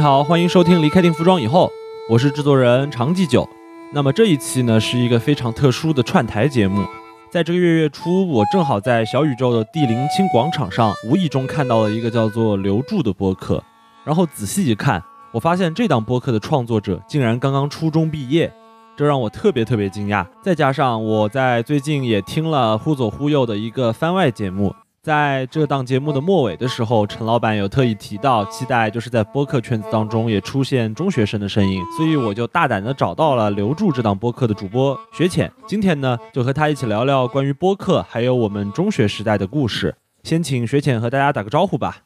[0.00, 1.66] 你好，欢迎收听《离开定服装以后》，
[2.08, 3.46] 我是制作人长记久。
[3.92, 6.82] 那么这一期呢，是一个非常特殊的串台节目。
[7.30, 13.62] 在这个月月初，我正好在小宇宙的地灵青广场上，无意中看到了一个叫做刘柱的播客，
[14.02, 18.50] 然后仔细一看，我发现这档播客的创作者竟然刚刚初中毕业，
[18.96, 20.26] 这让我特别特别惊讶。
[20.40, 24.74] 再加上我在最近也听了忽左忽右的一个番外节目。
[25.02, 39.94] 在这档节目的末尾的时候，陈老板有特意提到，期待就是在播客圈子当中也出现中学生的声音，所以我就大胆的找到了留住这档播客的主播学浅，今天呢就和他一起聊聊关于播客还有我们中学时代的故事。
[40.22, 41.96] 先请学浅和大家打个招呼吧。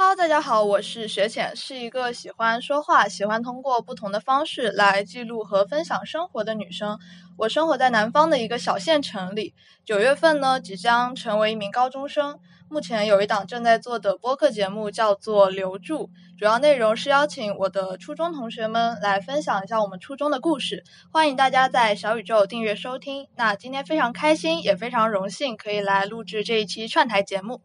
[0.00, 7.00] Hello，大家好，我是学浅，是一个喜欢说话、喜欢通过不同的方式来记录和分享生活的女生。
[7.36, 12.38] 我生活在南方的一个小县城里，九月份呢即将成为一名高中生。
[12.68, 16.04] 目前有一档正在做的播客节目叫做《留住》，
[16.38, 20.84] 主要内容是邀请我的初中同学们来分享一下我们初中的故事。
[21.10, 23.26] 欢迎大家在小宇宙订阅收听。
[23.34, 27.62] 那今天非常开心，也非常荣幸可以来录制这一期串台节目。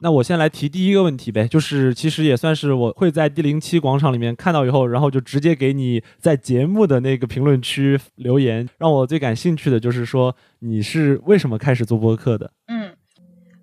[0.00, 8.68] 那我先来提第一个问题呗，就是其实也算是我会在第零七广场里面看到以后，然后就直接给你在节目的那个评论区留言。
[8.76, 12.52] 让我最感兴趣的就是说你是为什么开始做播客的？
[12.66, 12.94] 嗯，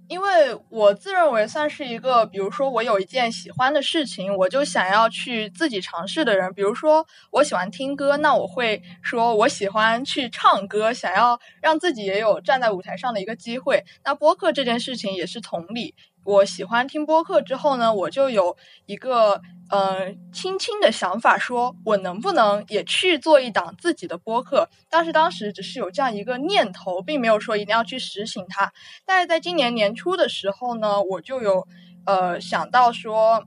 [0.07, 0.27] 因为
[0.69, 6.51] 我自认为算是一个，比如说我有一件喜欢的事情，我就想要去自己尝试的人。
[6.53, 13.83] 比如说我喜欢听歌，那我会说我喜欢去唱歌，想要让自己也有站在舞台上的一个机会。
[14.03, 15.93] 那播客这件事情也是同理。
[16.23, 18.55] 我喜欢听播客之后呢，我就有
[18.85, 24.69] 一个呃轻轻的想法，说我能不能也去做一档自己的播客？
[24.89, 28.71] 但是当时只是有这样一个念头，并没有说一定要去实行它。
[29.05, 31.67] 但是在今年年初的时候呢，我就有
[32.05, 33.43] 呃想到说。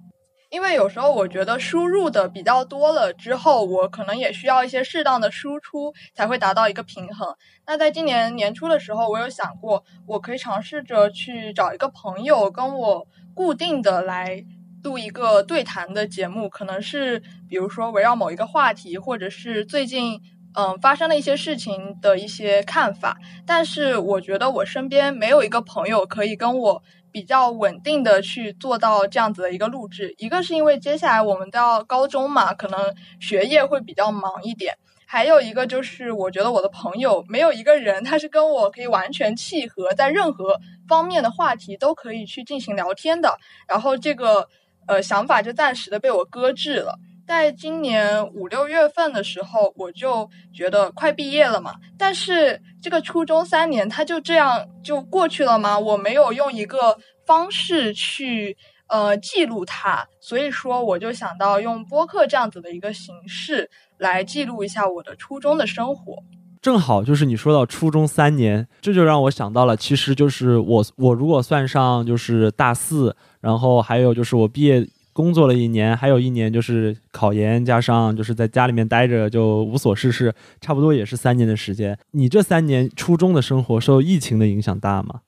[0.54, 7.34] 因为有时候我觉得输入的比较多了之后，我可能也需要一些适当的输出，才会达到一个平衡。
[7.66, 13.04] 那在今年年初的时候，我有想过，我可以尝试着去找一个朋友跟我
[13.34, 14.44] 固定的来
[14.84, 20.20] 录一个对谈的节目，可能是比如说围绕某一个话题，或者是最近
[20.54, 23.16] 嗯发生的一些事情的一些看法。
[23.44, 26.80] 但是我觉得我身边没有一个朋友可以跟我。
[27.14, 34.74] 比较稳定的去做到这样子的一个录制，一个是因为接下来我们都要高中嘛，可能学业会比较忙一点；
[35.06, 40.58] 还有一个就是我觉得我的朋友没有一个人他是跟我可以完全契合，在任何
[40.88, 43.38] 方面的话题都可以去进行聊天的。
[43.68, 44.48] 然后这个
[44.88, 46.98] 呃想法就暂时的被我搁置了。
[47.26, 55.78] 在今年五六月份的时候，我就觉得快毕业了嘛，但是这个初中三年，它就这样就过去了吗？
[55.78, 58.54] 我没有用一个方式去
[58.88, 66.18] 呃记录它，所以说我就想到用播客这样子的一个形式来记录一下我的初中的生活。
[66.60, 74.86] 正好就是你说到初中三年，这就让我想到了，其实就是我我如果算上就是大四，然后还有就是我毕业。
[75.14, 81.96] 工作了一年，还有一年就是考研，加上就是在家里面待着就无所事事，差不多也是三年的时间。
[82.10, 85.20] 你这三年初中的生活受疫情的影响大吗？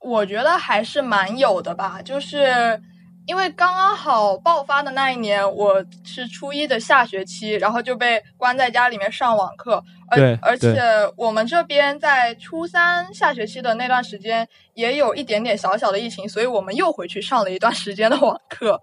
[0.00, 2.80] 我觉得还是蛮有的吧，就是
[3.24, 9.82] 因为刚刚好爆发的那一年，我是初一的下学期，然后就被关在家里面上网课。
[10.10, 10.72] 而，而且
[11.16, 18.80] 我们这边在初三下学期的那段时间也有一点点小小的疫情，所以我们又回去上了一段时间的网课。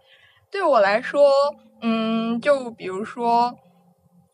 [0.49, 1.29] 对我来说，
[1.81, 3.53] 嗯，就比如说，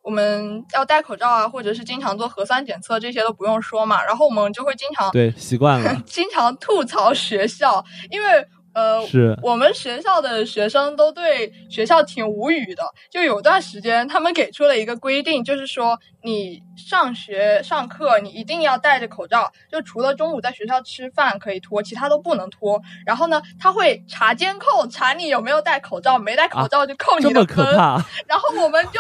[0.04, 4.06] 我们要戴口罩啊，或者是经常做核酸检测，这些都不用说嘛。
[4.06, 8.48] 然后我们就会经常对习惯了， 经常吐槽学校，因为。
[8.75, 12.84] 呃，是我们学校的学生都对学校挺无语的。
[13.09, 22.82] 就有段时间，他们给出了一个规定，就是说你上学上课你一定要戴着口罩，就除了中午在学校吃饭可以脱，其他都不能脱。
[23.05, 27.66] 然后呢，他会查监控，查你有没有戴口罩，没戴口罩就扣你的分。
[28.28, 29.00] 然后我们就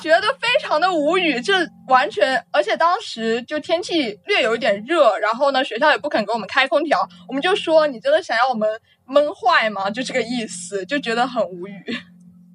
[0.00, 1.54] 觉得非常的无语，这
[1.88, 8.68] 完全，而且当时就天气略有一点热，然后呢，学校也不肯给我们开空调，我们就说你真的想要我们。
[9.08, 9.90] 闷坏吗？
[9.90, 11.82] 就这个意思，就觉得很无语。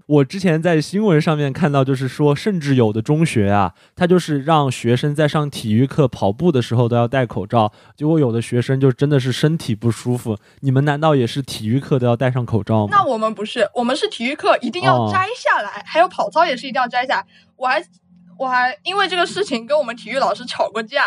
[0.06, 7.72] 我之前在新闻上面看到，就是说，甚至有的中学啊，他就是让学生在上体育课跑步的时候都要戴口罩。
[7.96, 10.38] 结果有的学生就真的是身体不舒服。
[10.60, 12.90] 你们难道也是体育课都要戴上口罩吗？
[12.92, 17.26] 那我们不是，我们是体育课一定要摘下来，还有跑操也是一定要摘下来。
[17.56, 17.82] 我还
[18.38, 21.02] 我还因为这个事情跟我们体育老师吵过架，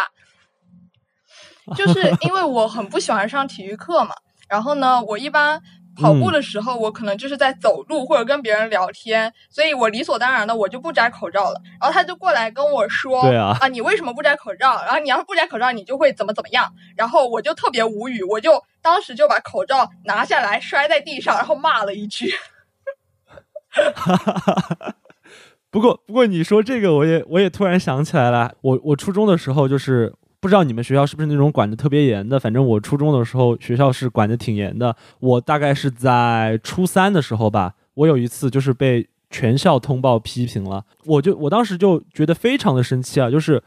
[1.76, 4.14] 就是因为我很不喜欢上体育课嘛。
[4.48, 5.60] 然后呢，我一般
[5.98, 11.60] 跑步的时候，我可能就是在走路或者跟别人聊天，所以我理所当然的我就不摘口罩了。
[11.80, 14.82] 然后他就过来跟我说：“对啊，啊，你为什么不摘口罩？
[14.84, 22.30] 然后你要是不摘口罩，你就会怎么怎么样。”然后我就特别无语，我就当时就把口罩拿下来摔在地上，然后骂了一句。
[23.94, 24.94] 哈哈哈！
[25.70, 28.52] 不过，不过你说这个，我也我也突然想起来了。
[28.62, 30.14] 我我初中的时候，就是
[30.46, 32.38] 不知道你们学校是不是那种管的特别严的。
[32.38, 34.94] 反正我初中的时候，学校是管的挺严的。
[35.18, 40.84] 我大概是在初三的时候吧，我有一次就是被全校通报批评了。
[41.04, 43.60] 我就我当时就觉得非常的生气啊，就是。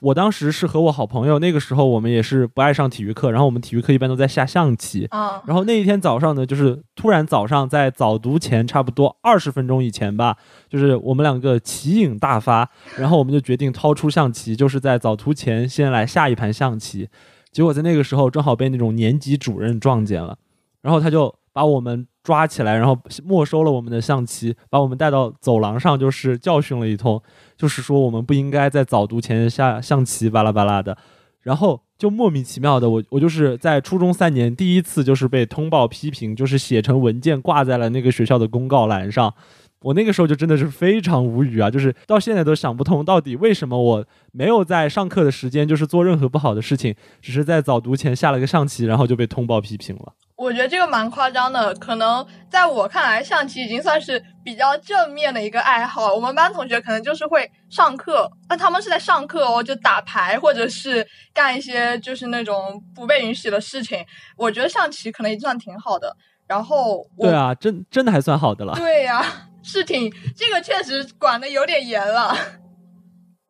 [0.00, 5.06] 我当时是和我好朋友，那个时候我们也是不爱上体育课，然后我们体育课一般都在下象棋。
[5.10, 10.36] 啊，然后那一天早上呢，就是突然早上在早读前差不多二十分钟以前吧，
[10.68, 17.08] 就是我们两个棋瘾大发，然后我们就决定掏出象棋，就是在早读前先来下一盘象棋。
[17.52, 20.38] 结果在那个时候正好被那种年级主任撞见了，
[20.80, 22.06] 然后他就把我们。
[22.22, 27.20] 抓起来，然后没收了我们的象棋，把我们带到走廊上，就是教训了一通，
[27.56, 30.96] 就是说我们不应该在早读前下象棋，巴拉巴拉的。
[31.40, 39.32] 然后就莫名其妙的，我我就是在初中三年第一次就是被通报批评，就是写成文件挂在了那个学校的公告栏上。
[39.80, 50.12] 我那个时候就真的是非常无语啊，就是到现在都想不通，到底为什么我没有在上课的时间就是做任何不好的事情，只是在早读前下了个象棋，然后就被通报批评了。
[50.40, 56.14] 我觉得这个蛮夸张的，可能在我看来，象棋已经算是比较正面的一个爱好。
[56.14, 64.02] 我们班同学可能就是会上课，那他们是在上课哦，就打牌或者是干一些就是那种不被允许的事情。
[64.38, 66.16] 我觉得象棋可能也算挺好的。
[66.46, 68.72] 然后，对啊，真真的还算好的了。
[68.76, 69.22] 对呀，
[69.62, 72.34] 是挺这个确实管的有点严了。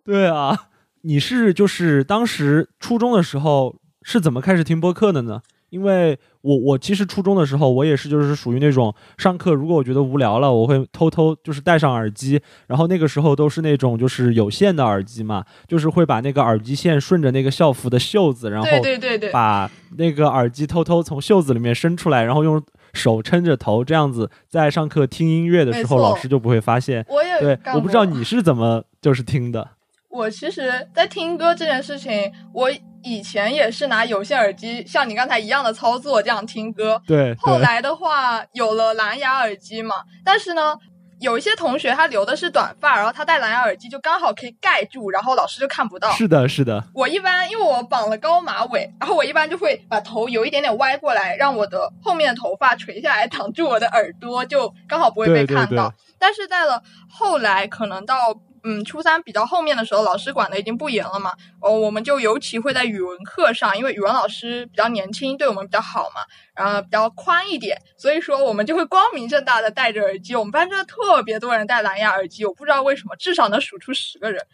[0.04, 0.66] 对啊，
[1.02, 5.40] 你是就是当时初中的时候是怎么开始听播客的呢？
[5.70, 22.62] 因为我我其实初中的时候，我也是就是属于那种上课，如果我觉得无聊了，我会偷偷就是戴上耳机，然后那个时候都是那种就是有线的耳机嘛，就是会把那个耳机线顺着那个校服的袖子，然后对对对对，把那个耳机偷偷从袖子里面伸出来，然后用
[22.92, 27.06] 手撑着头，这样子在上课听音乐的时候，老师就不会发现。
[27.08, 29.68] 我也对，我不知道你是怎么就是听的。
[30.10, 32.70] 我其实，在听歌这件事情，我。
[33.02, 37.00] 以前也是拿有线耳机，像你刚才一样的操作这样听歌。
[37.06, 37.34] 对。
[37.36, 40.76] 后来的话有了蓝牙耳机嘛，但是呢，
[41.18, 46.10] 有一些同学他留的是短发，然后他戴蓝牙耳机就刚好可以盖住，然后老师就看不到。
[46.10, 46.84] 是的，是的。
[46.92, 55.90] 我一般因为我绑了高马尾，然后我一般就会把头有一点点歪过来，让我的后面的头发垂下来挡住我的耳朵，就刚好不会被看到。
[56.18, 58.14] 但是在了后来，可能到。
[58.62, 61.32] 嗯，初三比较后面的时候，老师管的已经不严了嘛。
[61.60, 66.20] 哦，我们就尤其会在语文课上，因为语文老师比较年轻，对我们比较好嘛，
[66.54, 70.36] 然后比较宽一点，所以说我们就会光明正大的戴着耳机。
[70.36, 74.44] 我们班真的特别多人戴蓝牙耳机，我不知道为什么，至少能数出十个人。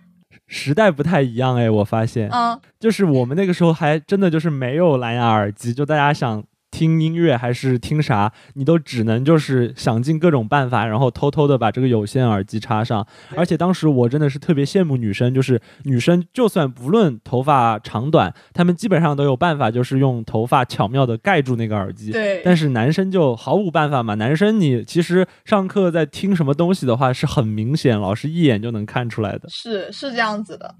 [0.46, 6.44] 时代不太一样哎，我发现，嗯，就是我们那个时候还真的就是没有蓝牙耳机，就大家想。
[6.74, 13.06] 听音乐还是听啥，你都只能就是想尽各种办法，然后偷偷的把这个有线耳机插上。
[13.36, 22.10] 而且当时我真的是特别羡慕女生，就是女生就算不论头发长短，她们基本上都有办法，就是用头发巧妙的盖住那个耳机。
[22.10, 22.42] 对。
[22.44, 24.14] 但是男生就毫无办法嘛。
[24.14, 29.48] 男生你其实上课在听什么东西的话，是很明显，老师一眼就能看出来的。
[29.48, 30.74] 是是这样子的。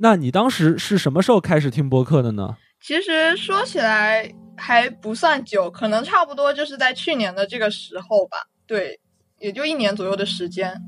[0.00, 2.56] 那你当时是什么时候开始听播客的呢？
[2.82, 4.30] 其实说起来。
[4.60, 8.36] 还不算久，可能差不多就是在去年的这个时候吧。
[8.66, 9.00] 对，
[9.38, 10.80] 也就一年左右的时间。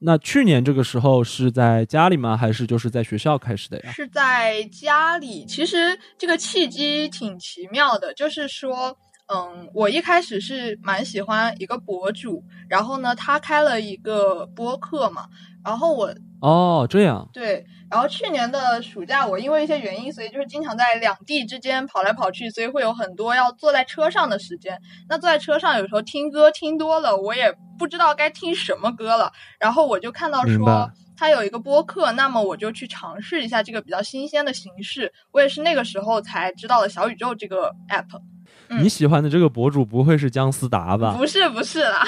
[0.00, 2.36] 那去年这个时候是在家里吗？
[2.36, 3.90] 还是就是在学校开始的呀？
[3.90, 5.44] 是在家里。
[5.44, 15.26] 其实这个契机挺奇妙的，就是说，嗯，我一开始是蛮喜欢一个博主，然后呢，他开了一个播客嘛，
[15.68, 17.64] 然后我哦这样对。
[17.90, 24.78] 然后去年的暑假，我因为一些原因，所以就是经常在两地之间跑来跑去，所以会有很多要坐在车上的时间。
[25.08, 29.32] 那坐在车上，有时候听歌听多了，我也不知道该听什么歌了。
[29.58, 35.10] 然后我就看到说他有一个播客，那么我就去尝试一下这个比较新鲜的形式。
[35.32, 38.20] 我也是那个时候才知道了小宇宙这个 app。
[38.68, 41.14] 你喜欢的这个博主不会是姜思达吧？
[41.16, 42.06] 不是，不是啦。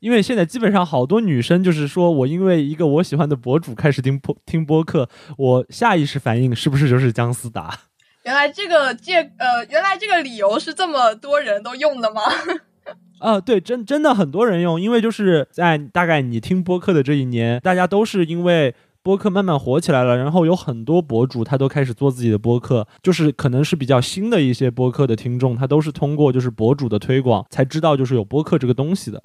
[0.00, 7.78] 因为现在基本上好多女生就是说我因为一个我喜欢的博主开始听播听播客，我下意识反应是不是就是姜思达？
[8.24, 12.22] 原来这个借呃，原来这个理由是这么多人都用的吗？
[13.20, 18.74] 啊，对，真真的很多人用，因为就是在大概你听播客的这一年，大家都是因为。
[19.06, 29.22] 播客慢慢火起来了，然后有很多博主他都开始做自己的播客，就是可能是比较新的一些播客的听众，他都是通过就是博主的推广才知道就是有播客这个东西的。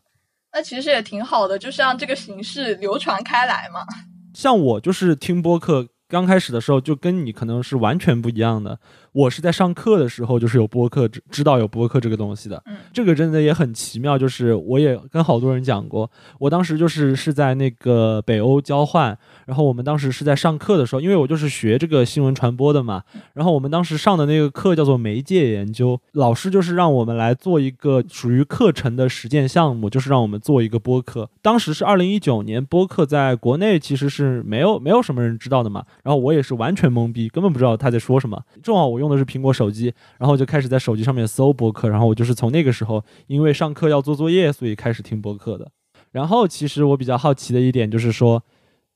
[0.53, 3.85] 那其实也挺好的，就是让这个形式流传开来嘛。
[4.33, 5.87] 像我就是听播客。
[6.07, 8.77] 刚开始的时候就跟你可能是完全不一样的。
[9.13, 12.61] 我是在上课的时候就是有播客知知道有播客这个东西的。
[12.65, 14.17] 嗯，这个真的也很奇妙。
[14.17, 23.03] 就是我也跟好多人讲过，我当时就是是在那个北欧交换，然后我们当时是在上课的时候，因为我就是学这个新闻传播的嘛。
[23.33, 31.29] 然后我们当时上的那个课叫做媒介研究，老师就是让我们来做一个属于课程的实践项目，就是让我们做一个播客。
[31.41, 35.83] 当时是二零一九年，播客在国内其实是没有没有什么人知道的嘛。
[36.03, 38.41] 然后我也是完全懵逼，根本不知道他在说什么。
[38.61, 41.89] 正好我用的是苹果手机，然后就开始在手机上面搜播客。
[41.89, 45.69] 然后我就是从那个时候，因为上课要做作业，所以开始听播客的。
[46.11, 48.41] 然后其实我比较好奇的一点就是说，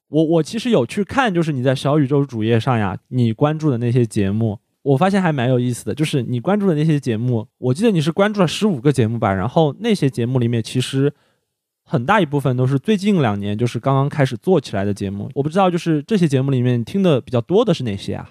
[0.07, 5.93] 我我其实有去看，就是你在小宇宙主页上呀，你关注的那些节目，我发现还蛮有意思的。
[5.93, 9.33] 就是你关注的那些节目，我记得你是关注了十五个节目吧。
[9.33, 11.12] 然后那些节目里面，其实。
[11.88, 18.27] 很大一部分都是最近两年就是刚刚开始做起来的节目，我不知道就是这些节目里面听的比较多的是哪些啊？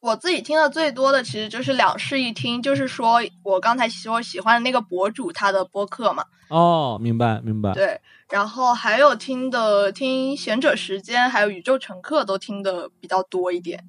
[0.00, 6.24] 我自己听的最多的其实就是两室一厅，就是说我刚才说喜欢的那个博主他的播客嘛。
[6.48, 7.72] 哦，明白明白。
[7.72, 8.00] 对，
[8.30, 13.84] 然后还有听的听贤者时间，还有宇宙乘客都听的比较多一点。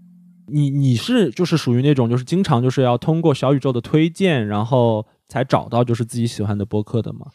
[0.52, 7.28] 你你是就是属于那种就是经常就是要通过小宇宙的推荐，然后才找到就是自己喜欢的播客的吗？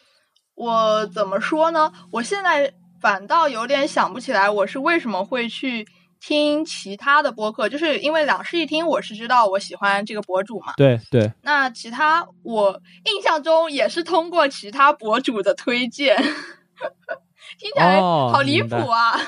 [0.57, 1.93] 我怎么说呢？
[2.11, 5.87] 我现在反倒有点想不起来，我是为什么会去
[6.27, 10.73] 听其他的播客，就是因为两室一厅，我是知道我喜欢这个博主嘛。
[10.77, 11.31] 对对。
[11.43, 16.17] 那其他我印象中也是通过其他博主的推荐，
[17.61, 19.21] 听起来好离谱啊。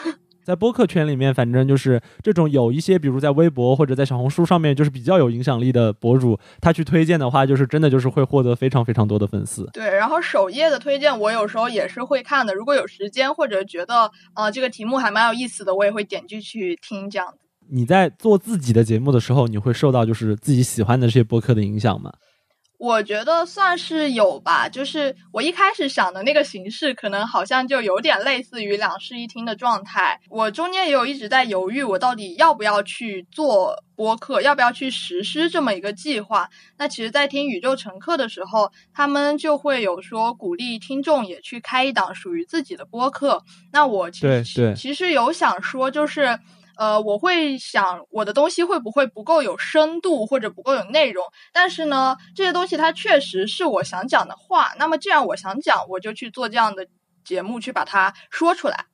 [0.47, 9.69] 在播客圈里面，反正就是这种有一些，比如在微博或者在小红书上面，就是比较有影响力的博主，他去推荐的话，就是真的就是会获得非常非常多的粉丝。
[9.73, 12.55] 对，然后首页的推荐，我有时候也是会看的。
[12.55, 17.39] 如果有时间或者觉得呃这个题目还蛮有意思的，我也会点进去听这样子。
[17.69, 22.13] 你在做自己的节目的时候，你会受到就是自己喜欢的这些播客的影响吗？
[22.79, 30.21] 我觉得算是有吧，就是我一开始想的那个形式，可能好像就有点类似于两室一厅的状态。
[30.29, 36.51] 我中间也有一直在犹豫，我到底要不要去做播客，要不要去实施这么一个计划。
[36.77, 43.43] 那其实，在听宇宙乘客的时候，他们就会有说鼓励听众也去开一档属于自己的播客。
[43.73, 46.39] 那我其实其实有想说，就是。
[46.77, 54.73] 呃，我会想我的东西会不会不够有深度或者不够有内容，但是呢，这些东西它确实是我想讲的话。
[54.79, 56.87] 那么既然我想讲，我就去做这样的
[57.25, 58.87] 节目，去把它说出来。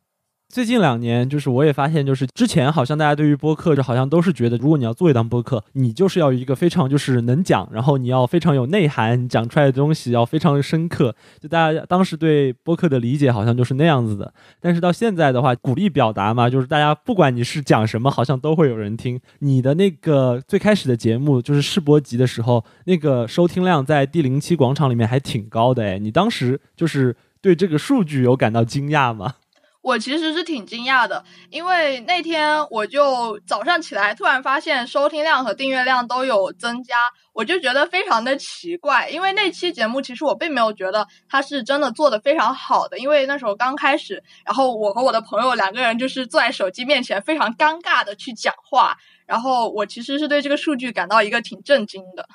[0.52, 11.16] 最近两年，就是我也发现，就是之前好像大家对于播客，就好像都是觉得，如果你要做一档播客，你就是要一个非常就是能讲，然后你要非常有内涵，讲出来的东西要非常深刻。
[11.40, 14.30] 就大家当时对播客的理解好像就是那样子的。
[14.61, 19.18] 但是到现在的话，鼓励表达嘛，就是大家不管你是讲什么，好像都会有人听。
[19.38, 29.37] 你的那个最开始的节目就是试播集的时候，那个收听量在第零期广场里面还挺高的哎，你当时就是对这个数据有感到惊讶吗？
[29.83, 36.97] 我其实是挺惊讶的，因为那天我就早上起来，突然发现收听量和订阅量都有增加，
[37.33, 39.09] 我就觉得非常的奇怪。
[39.09, 48.97] 因为那期节目其实我并没有觉得它是真的做的非常好的，因为那时候刚开始，然后我和我的朋友两个人就是坐在手机面前，非常尴尬的去讲话，
[49.27, 52.29] 然后我其实是对这个数据感到一个挺震惊的。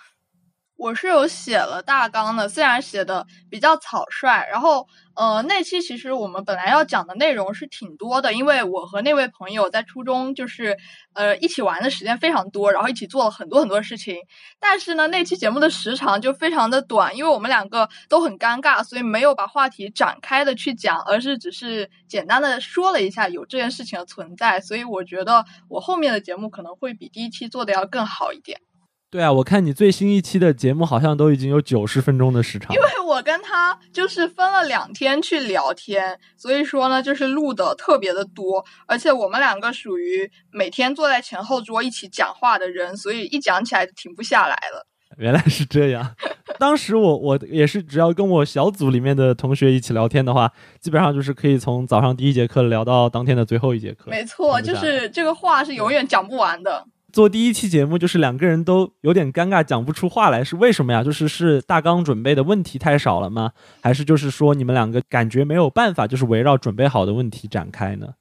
[0.77, 4.48] 我是有写了大纲的，虽然写的比较草率。
[4.48, 10.77] 然后，呃，那期其实我们本来要讲的内容是挺多的，因为我和那位朋友在初中就是
[11.13, 14.17] 呃一起玩的时间非常多，然后一起做了很多很多事情。
[14.60, 24.62] 但是呢，那期节目的时长就非常的短，因为我们两个都很尴尬，所以没有把话题展开的去讲，而是只是简单的说了一下有这件事情的存在。
[24.62, 28.62] 所以我觉得我后面的节目可能会比第一期做的要更好一点。
[29.09, 32.75] 对啊，我看你最新一期的节目好像都已经有九十分钟的时长。
[32.75, 44.85] 因为我跟他就是分了两天去聊天，所以说呢，就是录的特别的多，而且我们两个属于每天坐在前后桌一起讲话的人，所以一讲起来就停不下来了。
[45.17, 46.13] 原来是这样，
[46.59, 54.11] 当时我我也是，只要跟我小组里面的同学一起聊天的话，基本上就是可以从早上第一节课聊到当天的最后一节课。
[54.11, 56.85] 没错，就是这个话是永远讲不完的。
[57.13, 61.03] 做第一期节目就是两个人都有点尴尬，讲不出话来，是为什么呀？
[61.03, 63.53] 就是是大纲准备的问题太少了吗？
[63.81, 68.15] 还是就是说你们两个感觉没有办法，就是围绕准备好的问题展开呢？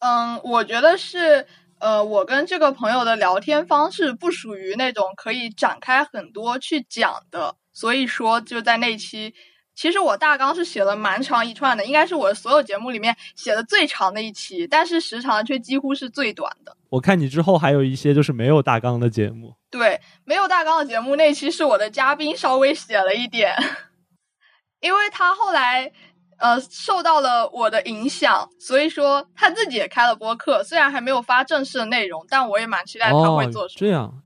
[0.00, 1.46] 嗯，我觉得是，
[1.80, 9.34] 呃，我跟这个朋友的聊天方式不属于那种可以展开很多去讲的，所以说就在那期，
[9.78, 16.76] 其实我大纲是写了蛮长一串的，应该是我所有节目里面写的最长的一期，但是时长却几乎是最短的。
[16.90, 23.54] 我看你之后还有一些就是没有大纲的节目，对，没有大纲的节目那期是我的嘉宾稍微写了一点，
[24.82, 25.92] 因为他后来。
[26.40, 33.78] 呃，受到了我的影响，所以说他自己也开了播客，虽然还没有发正式的内容，但我也蛮期待他会做什么。
[33.80, 34.22] 这样。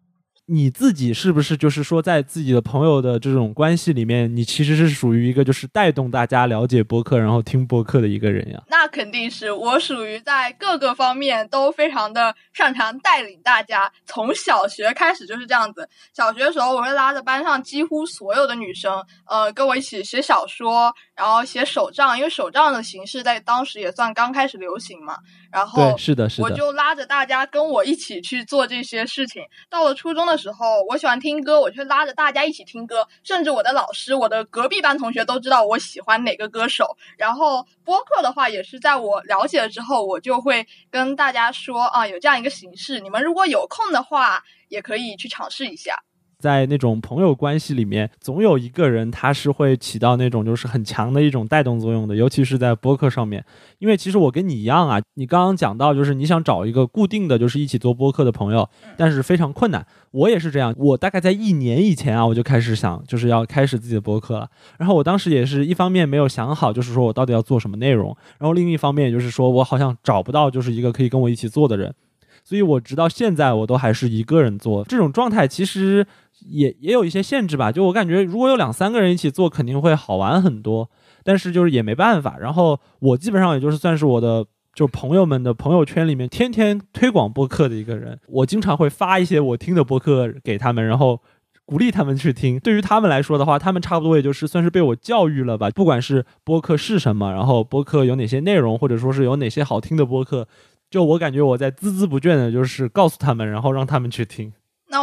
[0.47, 8.61] 你自己是不是就是说，在自己的朋友的这种关系里面，你其实是属于一个就是带动大家了解播客，然后听播客的一个人呀？
[8.69, 13.91] 那肯定是我属于在各个方面都非常的擅长带领大家。
[14.05, 25.17] 从小学开始就是这样子，小学的时候我会拉着班上几乎所有的女生，呃，跟我一起写小说，然后写手账，因为手账的形式在当时也算刚开始流行嘛。
[25.53, 29.45] 然后，是的，是的，我就拉着大家跟我一起去做这些事情。
[29.69, 33.07] 到了初中的时候，我喜欢听歌，我就拉着大家一起听歌。
[33.23, 36.97] 甚至我的老师、我的隔壁班同学都知道我喜欢哪个歌手。
[37.19, 46.03] 然后播客的话，也是在我了解了之后，我就会跟大家说啊，有这样一个形式，你们如果有空的话，也可以去尝试一下。
[46.43, 53.45] 在那种朋友关系里面，总有一个人他是会起到那种就是很强的一种带动作用的，尤其是在播客上面。
[53.79, 59.87] 因为其实我跟你一样啊，你刚刚讲到就是你想找一个固定的就是一起做播客的朋友，但是非常困难。
[60.11, 64.49] 我也是这样，我大概在一年以前啊，我就开始想就是要开始自己的播客了。
[64.79, 71.95] 然后我当时也是一方面没有想好，就是说我到底要做什么内容，然后另一方面也就是说我好像找不到就是一个可以跟我一起做的人，
[72.43, 76.07] 所以我直到现在我都还是一个人做这种状态，其实。
[76.49, 80.91] 也也有一些限制吧，就我感觉，如果有两三个人一起做，肯定会好玩很多。
[81.25, 82.37] 但是就是也没办法。
[82.39, 84.45] 然后我基本上也就是算是我的
[84.75, 88.19] 就朋友们的朋友圈里面天天推广播客的一个人。
[88.27, 91.21] 我经常会发一些我听的播客给他们，然后
[91.65, 92.59] 鼓励他们去听。
[92.59, 95.71] 对于他们来说的话，他们差不多也就是算是被我教育了吧。
[95.71, 100.49] 不管是播客是什么，然后播客有哪些内容，或者说是有哪些好听的播客，
[100.91, 104.53] 就我感觉我在孜孜不倦的，就是告诉他们，然后让他们去听。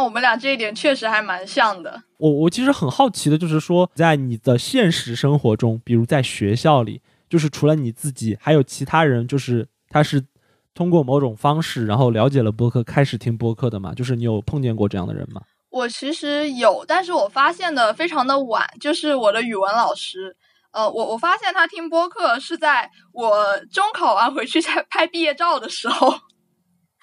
[0.00, 2.02] 那我们俩这一点确实还蛮像的。
[2.16, 10.24] 我我其实很好奇的，就是说，在你的现实生活中，比如在学校里，就是除了你自己，还有其他人，就是他是
[10.72, 13.92] 通过某种方式，然后了解了播客，开始听播客的嘛？
[13.92, 15.42] 就是你有碰见过这样的人吗？
[15.68, 20.34] 我其实有，但是我发现的非常的晚，就是我的语文老师。
[20.72, 26.14] 呃，我我发现他听播客是在我中考完回去在 拍毕业照的时候。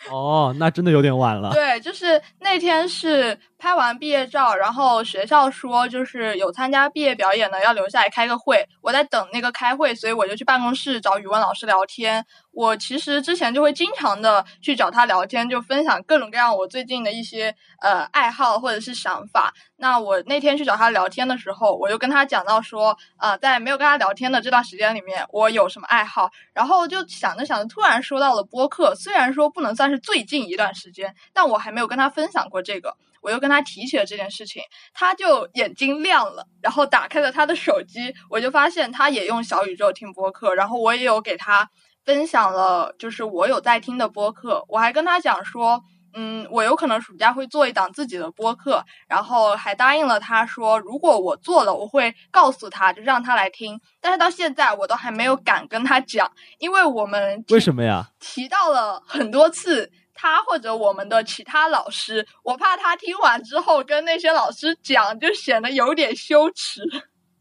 [0.10, 1.52] 哦，那真的有点晚了。
[1.54, 12.26] 对，就是那天是拍完毕业照，然后学校说就是有参加毕业表演的要留下来开个会，我在等那个开会，所以我就去办公室找语文老师聊天。
[12.52, 19.54] 我其实之前就会经常的去找他聊天，就分享各种各样我最近的一些呃爱好或者是想法。
[19.76, 26.32] 那我那天去找他聊天的时候，我就跟他讲到说，呃，在没有跟他聊天的这段时间里面，我有什么爱好。
[26.54, 28.96] 然后就想着想着，突然说到了播客。
[28.96, 32.96] 虽然说不能算是最近一段时间，但我还没有跟他分享过这个。
[33.22, 34.62] 我又跟他提起了这件事情，
[34.94, 41.70] 他就眼睛亮了，然后打开了他的手机，我就发现他也用小宇宙听播客，然后我也有给他。
[42.06, 53.78] 分享了，就是我有在听的播客，我还跟他讲说，嗯，我有可能暑假会做一档自己的播客，然后还答应了他说，如果我做了，我会告诉他，就让他来听。
[54.00, 58.08] 但是到现在我都还没有敢跟他讲，因为我们为什么呀？
[58.22, 66.82] 提到了很多次他或者我们的其他老师，我怕他听完之后跟那些老师讲，就显得有点羞耻。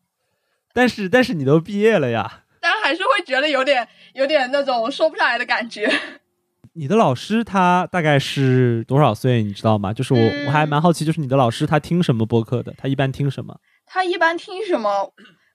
[0.73, 2.43] 但是，但是你都毕业了呀。
[2.61, 5.91] 但还是会觉得有点有点那种说不上来的感觉。
[6.75, 9.43] 你的老师他大概是多少岁？
[9.43, 9.93] 你知道吗？
[9.95, 12.75] 就是我我还蛮好奇，就是你的老师他听什么播客的？
[12.77, 13.59] 他一般听什么？
[13.87, 15.15] 他一般听什么？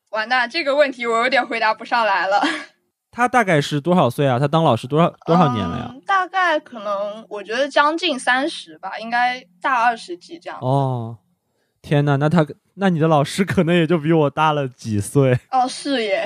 [0.10, 2.42] 完蛋，这个问题我有点回答不上来了。
[3.12, 4.40] 他大概是多少岁啊？
[4.40, 5.94] 他当老师多少多少年了呀？
[6.01, 6.01] 大
[6.32, 10.58] 概可能我觉得将近三十吧，应该大二十几这样。
[10.62, 11.18] 哦，
[11.82, 15.38] 天呐，那他那你的老师可能也就比我大了几岁。
[15.52, 16.26] 哦，是耶。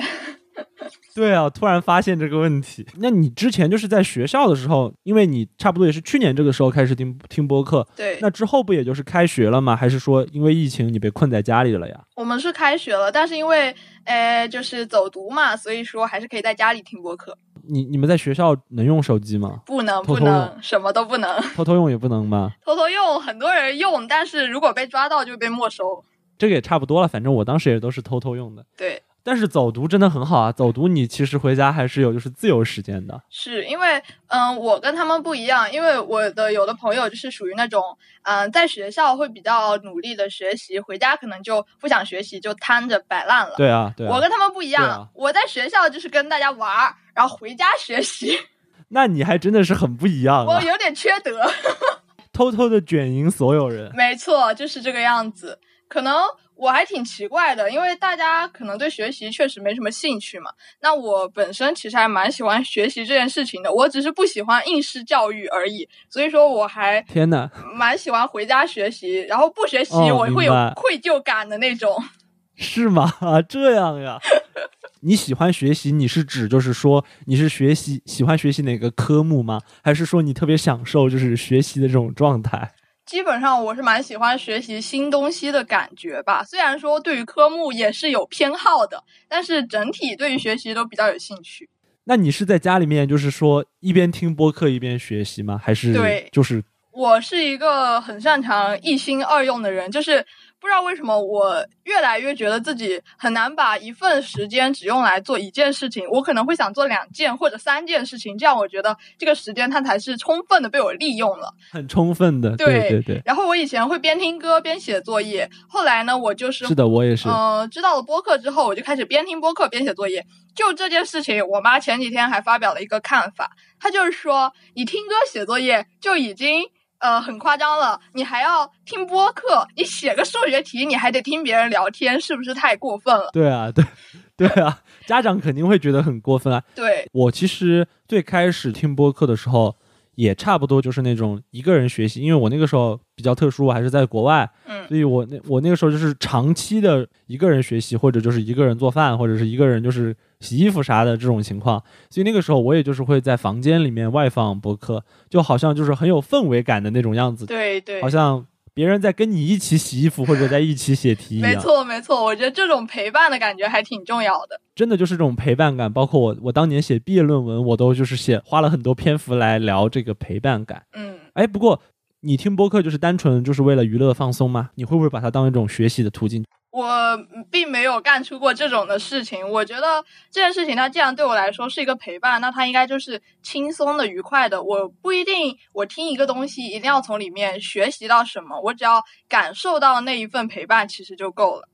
[1.14, 2.86] 对啊，突然发现这个问题。
[2.98, 7.86] 那你之前就是在学校的时候，因为你差不多也是去年这个时候开始听听播客。
[7.96, 8.18] 对。
[8.20, 9.74] 那之后不也就是开学了吗？
[9.74, 12.00] 还是说因为疫情你被困在家里了呀？
[12.14, 17.36] 我们是开学了，但是因为呃就是走读嘛，所以说还是可以在家里听播客。
[17.68, 19.62] 你你们在学校能用手机吗？
[19.66, 21.28] 不能，不能，什么都不能。
[21.56, 22.52] 偷偷用也不能吗？
[22.64, 26.04] 偷偷用，很多人用，但是如果被抓到就被没收。
[26.38, 28.64] 这个也差不多了，反正我当时也都是偷偷用的。
[28.76, 29.02] 对。
[29.26, 33.20] 但是走读真的很好啊，走读你其实回家还是有就是自由时间的。
[33.28, 37.82] 是因为，嗯，我跟他们不一样，因为我的有的朋友就是属于那种，
[38.22, 43.56] 嗯，在学校会比较努力的学习，回家可能就不想学习，就瘫着摆烂了。
[43.56, 44.14] 对啊，对啊。
[44.14, 48.38] 我跟他们不一样，啊、我在学校就是跟大家玩儿，然后回家学习。
[48.90, 50.54] 那你还真的是很不一样、啊。
[50.54, 51.40] 我有点缺德，
[52.32, 53.90] 偷偷的卷赢所有人。
[53.96, 55.58] 没错，就是这个样子。
[55.88, 56.14] 可能
[56.56, 60.50] 我还挺奇怪的，因为大家可能对学习确实没什么兴趣嘛。
[60.80, 65.88] 那我本身其实还蛮喜欢学习这件事情的，我只是不喜欢应试教育而已。
[66.08, 71.92] 所以说我还天呐，蛮喜欢回家学习，然后不学习我会有愧疚感的那种。
[71.92, 72.02] 哦、
[72.56, 73.12] 是吗？
[73.48, 74.18] 这样呀？
[75.02, 79.60] 你喜欢学习，你是指就是说你是学习喜欢学习哪个科目吗？
[79.84, 82.72] 还是说你特别享受就是学习的这种状态？
[83.06, 86.42] 基本上我是蛮喜欢学习新东西的感觉吧。
[86.42, 91.70] 虽然说对于科目也是有偏好的，但是整体对于学习都比较有兴趣。
[92.04, 95.56] 那你是在家里面就是说一边听播客一边学习吗？
[95.62, 96.62] 还是对，就是
[96.96, 100.24] 我是一个很擅长一心二用的人，就是。
[100.58, 106.02] 不知道为什么，我越来越觉得自己很难把一份时间只用来做一件事情。
[106.10, 112.56] 我可能会想做两件或者三件事情，这样我觉得这个时间它才是充分的被我利用了，很充分的。
[112.56, 113.22] 对对对。
[113.24, 117.28] 然后我以前会边听歌边写作业，后来呢，我就是是的，我也是。
[117.28, 120.24] 嗯、呃，知道了播客之后，我就开始边听播客边写作业。
[120.56, 126.64] 就这件事情，我妈前几天还发表了一个看法，她就是说，你听歌写作业就已经。
[126.98, 133.30] 呃，很夸张了，你还要听播客，你写个数学题，你还得听别人聊天，是不是太过分了？
[133.32, 133.84] 对啊，对，
[134.36, 136.62] 对啊，家长肯定会觉得很过分啊。
[136.74, 139.76] 对我其实最开始听播客的时候，
[140.16, 161.50] 也差不多就是那种一个人学习，因为我那个时候比较特殊，我还是在国外，嗯，所以我那我那个时候就是长期的一个人学习，或者就是一个人做饭，或者是一个人就是洗衣服啥的这种情况，所以那个时候我也就是会在房间里面外放播客，就好像就是很有氛围感的那种样子，对对，好像别人在跟你一起洗衣服或者在一起写题一样。
[161.50, 164.60] 没错没错，我觉得这种陪伴的感觉还挺重要的。
[164.74, 170.82] 真的就是这种陪伴感，包括我我当年写毕业论文，我都就是写花了很多篇幅来聊这个陪伴感。
[170.92, 171.80] 嗯，哎，不过
[172.20, 174.68] 你听播客就是单纯就是为了娱乐放松吗？
[174.74, 176.44] 你会不会把它当一种学习的途径？
[176.76, 177.18] 我
[177.50, 179.48] 并没有干出过这种的事情。
[179.48, 184.62] 我觉得这件事情，它既然对我来说是一个陪伴，那它应该就是轻松的、愉快的。
[184.62, 191.68] 我不一定我听一个东西一定要从里面学习到什么，我只要感受到那一份陪伴，其实就够了。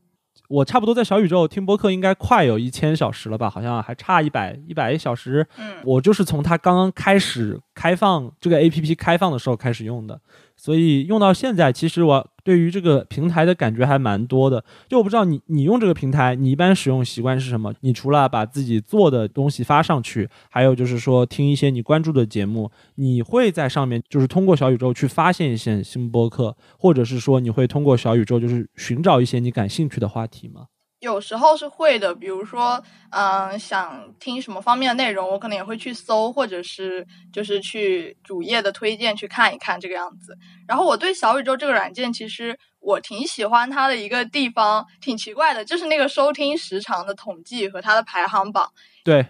[0.48, 5.46] 我差不多在小宇宙听播客应该快有一千小时了吧，好像还差一百一百小时。
[5.56, 10.20] 嗯，我就是从它刚刚开始开放这个 APP 开放的时候开始用的，
[10.62, 14.64] 所以用到现在，其实我对于这个平台的感觉还蛮多的。
[14.88, 17.74] 就我不知道你你用这个平台，你一般使用习惯是什么？
[17.80, 30.66] 你除了把自己做的东西发上去，还有就是说听一些你关注的节目，你会在上面就是通过小宇宙去发现一些新播客，或者是说你会通过小宇宙就是寻找一些你感兴趣的话题吗？
[31.02, 40.38] 有时候是会的，比如说，嗯，想听什么方面的内容，我可能也会去搜，或者是就是去主页的推荐去看一看这个样子。
[40.68, 48.72] 然后我对小宇宙这个软件，其实我挺喜欢它的一个地方，挺奇怪的，就是那个收听时长的统计和它的排行榜。
[49.02, 49.26] 对，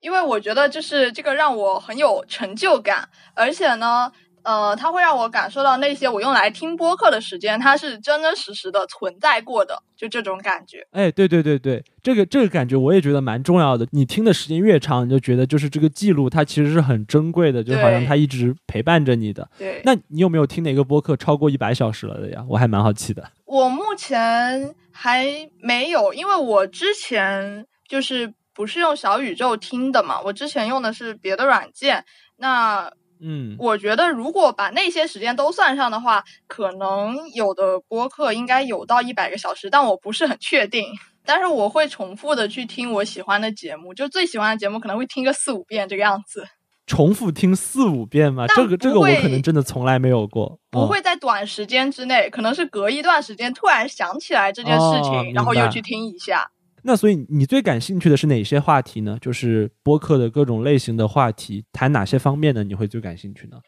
[0.00, 4.12] 因为我觉得就是这个让我很有成就感，而且呢。
[4.42, 10.86] 呃，它会让我感受到那些我用来听播客的时间，它是真真实实的存在过的，就这种感觉。
[10.92, 13.86] 哎，对对对对，这个这个感觉我也觉得蛮重要的。
[13.92, 19.48] 你听的时间越长，你就觉得就是这个记录它其实是很珍贵的，就好像它一直陪伴着你的。
[19.58, 22.44] 对，那你有没有听哪个播客超过一百小时了的呀？
[22.48, 23.30] 我还蛮好奇的。
[23.44, 25.26] 我目前还
[25.60, 32.04] 没有，因为我之前就是不是用小宇宙听的嘛，我之前用的是别的软件。
[32.36, 32.90] 那
[33.22, 40.86] 嗯，我觉得如果把那些时间都算上的话，可能有的播客应该有到一百个小时，但我不是很确定。
[41.22, 46.48] 但是我会重复的去听我喜欢的节目，就最喜欢的节目可能会听个四五遍这个样子。
[46.86, 48.46] 重复听四五遍吗？
[48.48, 50.58] 这个这个我可能真的从来没有过。
[50.70, 56.50] 不会在短时间之内，可能是隔一段时间突然想起来这件事情，哦然后又去听一下。
[56.82, 59.18] 那所以你最感兴趣的是哪些话题呢？
[59.20, 62.64] 就是播客的各种类型的话题，谈哪些方面呢？
[62.64, 63.58] 你会最感兴趣呢？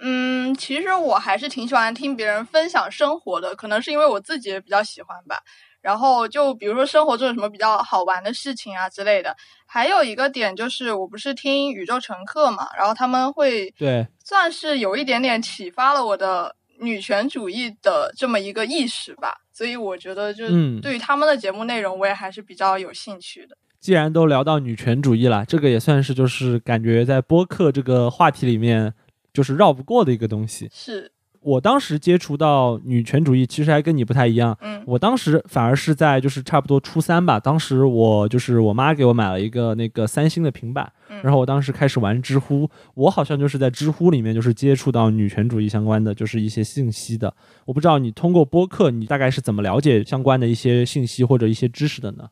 [0.00, 5.36] 嗯，其实我还是挺喜欢听别人分享生活的，可能是因为我自己也比较喜欢吧。
[5.80, 9.36] 然后就比如说生活中有什么比较好玩的事情啊之类的。
[9.66, 23.56] 还有一个点就是，我不是听宇宙乘客嘛，然后他们会对算是有一点点启发了我的女权主义的这么一个意识吧，所以我觉得就是对于他们的节目内容，我也还是比较有兴趣的。
[23.80, 28.92] 既然都聊到女权主义了，这个也算是就是感觉在播客这个话题里面
[29.32, 30.68] 就是绕不过的一个东西。
[30.70, 34.54] 是，我当时接触到女权主义，其实还跟你不太一样。
[34.60, 47.34] 嗯我当时反而是在就是差不多初三吧，当时我就是我妈给我买了一个那个三星的平板，嗯，然后我当时开始玩知乎，我好像就是在知乎里面就是接触到女权主义相关的就是一些信息的。
[47.64, 52.28] 我不知道你通过播客，你大概是怎么了解相关的一些信息或者一些知识的呢？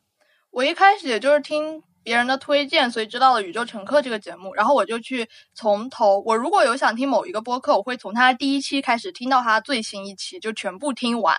[0.50, 6.22] 我一开始也就是听别人的推荐，所以知道了《宇宙乘客》这个节目，然后我就去从头。
[6.26, 11.34] 我如果有想听某一个播客，我会从它第一期开始听到它最新一期，就全部听完。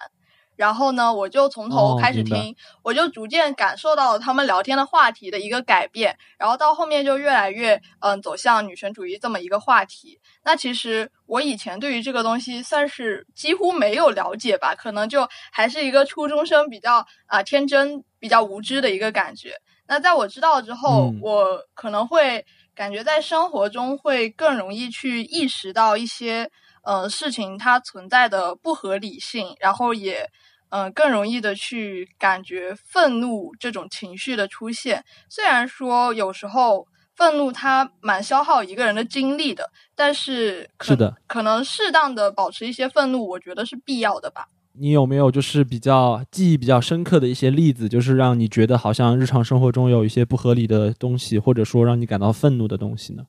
[0.56, 10.20] 然后呢，我就从头哦开始听，我就逐渐感受到了他们聊天的话题的一个改变，然后到后面就越来越嗯走向女权主义这么一个话题。
[10.44, 19.54] 那其实我以前对于这个东西算是几乎没有了解吧，可能就还是一个初中生比较啊、天真、比较无知的一个感觉。
[19.88, 26.50] 那在我知道之后，嗯我可能会感觉在生活中会更容易去意识到一些
[26.86, 30.30] 呃事情它存在的不合理性，然后也
[30.70, 35.04] 嗯、呃更容易的去感觉愤怒这种情绪的出现。
[35.30, 44.48] 虽然说有时候愤怒它蛮消耗一个人的精力的，但是可是的，可能适当的保持一些愤怒，我觉得是必要的吧。
[44.78, 53.24] 你有没有就是比较记忆比较深刻的一些例子，就是让你觉得好像日常生活中有一些不合理的东西，或者说让你感到愤怒的东西呢？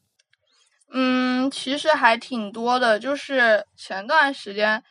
[1.47, 2.99] 嗯，其实还挺多的。
[2.99, 4.83] 就是前段时间，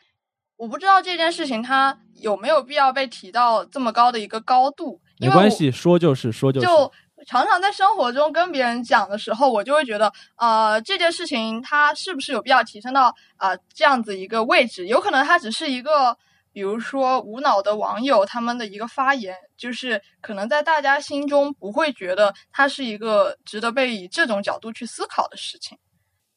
[0.56, 6.66] 我不知道这件事情它有没有必要被提到这么高的一个高度，没关系，说就是说就是。
[6.66, 6.92] 就
[7.26, 14.86] 常常在生活中跟别人讲的时候，我就会觉得，呃，这件事情它是不是有必要提升到啊、呃这样子一个位置？
[14.86, 16.16] 有可能它只是一个，
[16.52, 25.78] 比如说无脑的网友他们的一个发言，就是可能在大家心中不会觉得它是一个值得被以这种角度去思考的事情。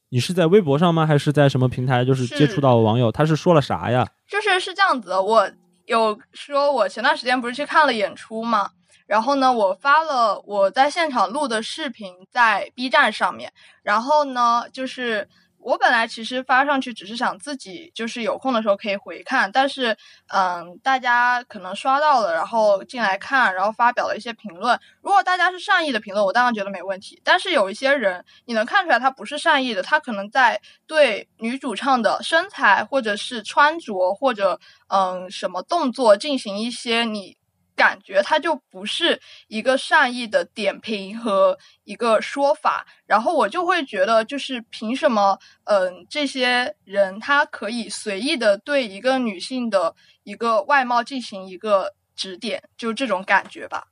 [0.10, 1.06] 你是在微博上吗？
[1.06, 2.04] 还是在什么平台？
[2.04, 4.08] 就是是接触到网友，他是说了啥呀？
[4.28, 5.50] 就是是这样子的，我
[5.86, 8.72] 有说，我前段时间不是去看了演出嘛，
[9.06, 13.52] 然后呢，我发了我在现场录的视频在 B 站上面，
[13.84, 15.28] 然后呢，就是
[15.62, 19.95] 我本来其实发上去只是想自己就是有空的时候可以回看，但是
[20.34, 24.80] 嗯，大家可能刷到了，然后进来看，然后发表了一些评论。
[25.02, 27.22] 如果大家是善意的评论，我当然觉得没问题。
[27.24, 37.38] 但是有一些人，你能看出来他不是善意的，他可能在对女主唱的身材或者是穿着或者嗯什么动作进行一些你
[37.80, 53.86] 感觉他就不是一个善意的点评和一个说法，然后我就会觉得，就是凭什么，嗯，这些人他可以随意的对一个女性的一个外貌进行一个指点，就这种感觉吧。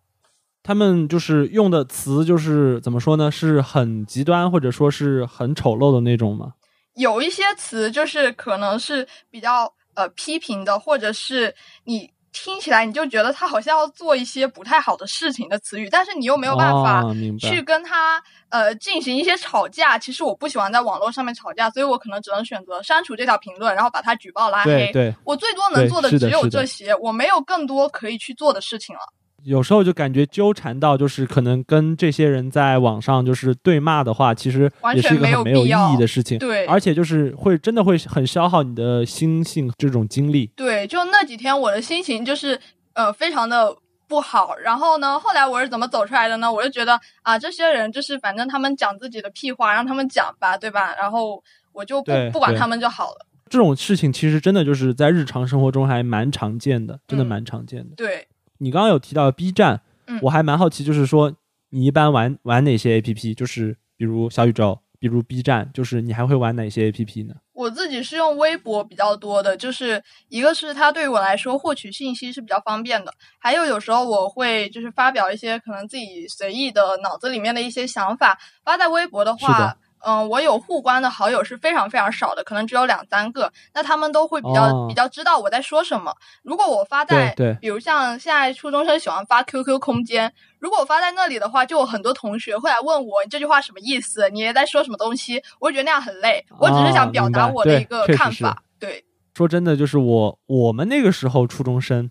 [0.63, 3.31] 他们就是用的词就是怎么说呢？
[3.31, 6.55] 是很极端，或者说是很丑陋的那种吗？
[6.95, 12.11] 有一些词就是可能是比较呃批评的，或者是你
[12.43, 17.03] 听起来你就觉得他好像要做一些不太好的事情的词语，但是你又没有办法
[17.39, 19.97] 去跟他呃进行一些吵架。
[19.97, 24.71] 其实我不喜欢在网络上面吵架，所以我可能只能选择删除这条评论，然后把他举报拉黑。
[24.71, 29.01] 对对，我最多能做的只有这些，我没有更多可以去做的事情了。
[29.43, 36.37] 有时候就感觉纠缠到，就是可能跟这些人在网上就是对骂的话，其实也是一个完全没有很没有意义的事情。
[36.39, 40.51] 对，而且就是会真的会很消耗你的心性这种精力。
[40.55, 42.59] 对，就那几天我的心情就是
[42.93, 43.73] 呃非常的
[44.07, 44.55] 不好。
[44.57, 46.51] 然后呢，后来我是怎么走出来的呢？
[46.51, 50.93] 我就觉得啊，这些人就是反正他们讲自己的屁话，让他们讲吧，对吧？
[50.99, 53.25] 然后我就不不管他们就好了。
[53.49, 57.95] 这种事情其实真的就是在日常生活中还蛮常见的，真的嗯蛮常见的。
[57.95, 58.27] 对，
[58.59, 61.33] 你刚刚有提到 B 站，嗯我还蛮好奇，就是说
[61.69, 63.33] 你一般玩玩哪些 APP？
[63.35, 67.35] 就是比如小宇宙，比如 B 站，就是你还会玩哪些 APP 呢？
[67.53, 79.77] 我自己是用微博比较多的，就是一个是它对于我来说获取信息是比较方便的，还有有时候我会就是发表一些可能自己随意的脑子里面的一些想法，发在微博的是话的。
[80.05, 83.51] 嗯，我有互关的好友是非常非常少的，可能只有两三个。
[83.73, 86.15] 那他们都会比较、哦比较知道我在说什么。
[86.43, 95.41] 如果我发在，比如像现在初中生喜欢发 QQ 空间，如果我发在那里的话，就有很多同学会来问我你这句话什么意思，你也在说什么东西。
[95.59, 98.63] 我会觉得那样很累，我只是想表达我的一个看法。
[98.79, 99.03] 对，
[99.35, 102.09] 说真的，就是我我们那个时候初中生，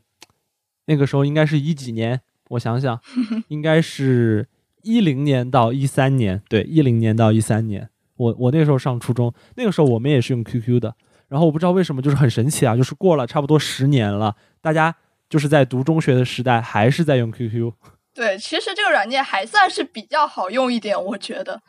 [0.87, 2.21] 那个时候应该是一几年？
[2.51, 3.01] 我想想，
[3.49, 4.49] 应该是
[4.87, 7.91] 一零年到一三年，对，一零年到一三年。
[8.17, 10.95] 我我那个时候上初中，那个时候我们也是用 QQ 的。
[11.29, 14.95] 然后我不知道为什么，就是很神奇啊，就是过了差不多十年了，大家
[15.29, 17.73] 就是在读中学的时代还是在用 QQ。
[18.15, 21.61] 对，其实这个软件还算是比较好用一点，我觉得。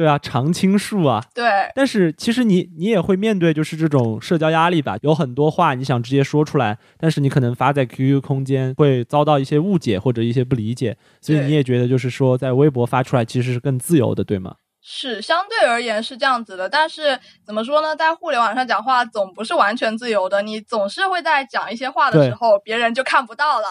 [0.00, 1.22] 对啊，常青树啊。
[1.34, 1.44] 对。
[1.74, 14.54] 但是其实你你也会面对就是这种社交压力吧，有很多话你想直接说出来，但是你可能发在 QQ 空间会遭到一些误解或者一些不理解，所以你也觉得就是说在微博发出来其实是更自由的，对吗？
[14.82, 23.66] 是相对而言是这样子的，但是怎么说呢，在互联网上讲话总不是完全自由的，你总是会在讲一些话的时候，别人就看不到了。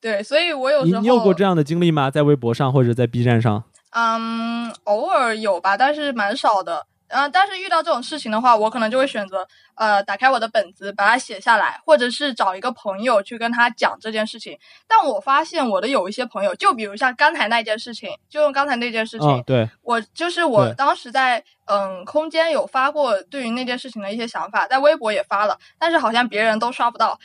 [0.00, 2.08] 对，所以我有时候你有过这样的经历吗？
[2.08, 3.64] 在微博上或者在 B 站上？
[3.90, 6.86] 嗯，偶尔有吧，但是蛮少的。
[7.12, 14.56] 嗯，但是遇到这种事情的话，我可能就会选择呃，打开我的本子，把它写下来，或者是找一个朋友去跟他讲这件事情。
[14.86, 27.18] 但我发现我的有一些朋友，就比如像刚才那件事情，就用刚才那件事情，对我就是我当时在嗯空间有发过对于那件事情的一些想法，在微博也发了，但是好像别人都刷不到。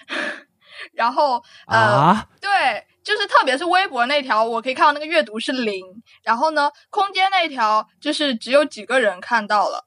[0.93, 2.83] 然后呃，对。
[3.05, 5.85] 就是特别是微博那条，我可以看到那个阅读是零，
[6.23, 9.85] 然后呢，空间那条就是只有几个人看到了，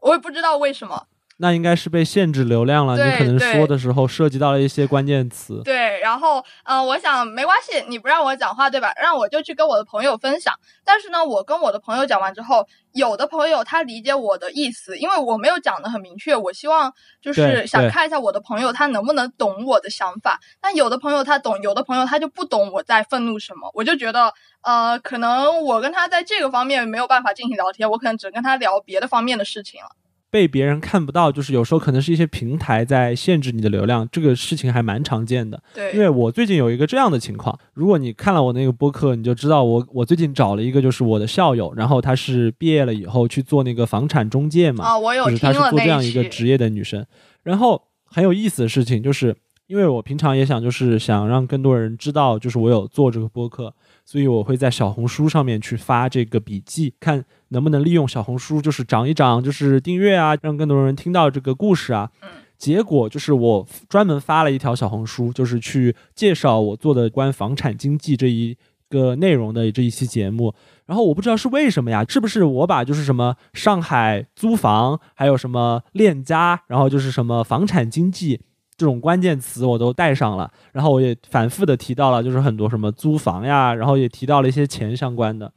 [0.00, 1.08] 我也不知道为什么。
[1.42, 5.62] 那应该是被限制流量了，你可能说的时候涉及到了一些关键词。
[5.64, 8.92] 对，然后嗯，我想没关系，你不让我讲话对吧？
[9.00, 10.54] 让我就去跟我的朋友分享。
[10.84, 20.38] 但是呢，我跟我的朋友讲完之后，有的朋友他理解我的意思，因为我没有讲的很明确，我希望就是想看一下我的朋友他能不能懂我的想法。
[20.60, 23.70] 但有的朋友他懂，有的朋友他就不懂我在愤怒什么。
[23.72, 29.88] 我就觉得呃，可能我跟他在这个方面没有办法进行聊天，我可能只跟他聊别的方面的事情了。
[30.30, 35.60] 被别人看不到，就是有时候可能是一些平台在限制你的流量，这个事情还蛮常见的。
[35.74, 47.04] 对，因为我最近有一个这样的情况，如果你看了我那个播客，你就知道我我最近找了一个就是我的校友，然后她是毕业了以后去做那个房产中介嘛，啊，我有就是她是做这样一个职业的女生。
[47.42, 49.34] 然后很有意思的事情就是，
[49.66, 53.74] 因为我平常也想就是想让更多人知道，就是我有做这个播客。
[54.10, 62.10] 所以我会在小红书上面去发这个笔记，看能不能利用小红书，就是涨一涨，就是订阅啊，让更多人听到这个故事啊。
[62.58, 68.56] 结果就是我专门发了一条小红书，就是去介绍我做的关房产经济这一
[68.88, 70.52] 个内容的这一期节目。
[70.86, 78.40] 然后我不知道是为什么呀，是不是我把就是什么上海租房，还有什么链家，然后就是什么房产经济。
[78.80, 85.52] 这种关键词我都带上了，然后我也反复的提到了，就是很多什么租房呀，然后也提到了一些钱相关的。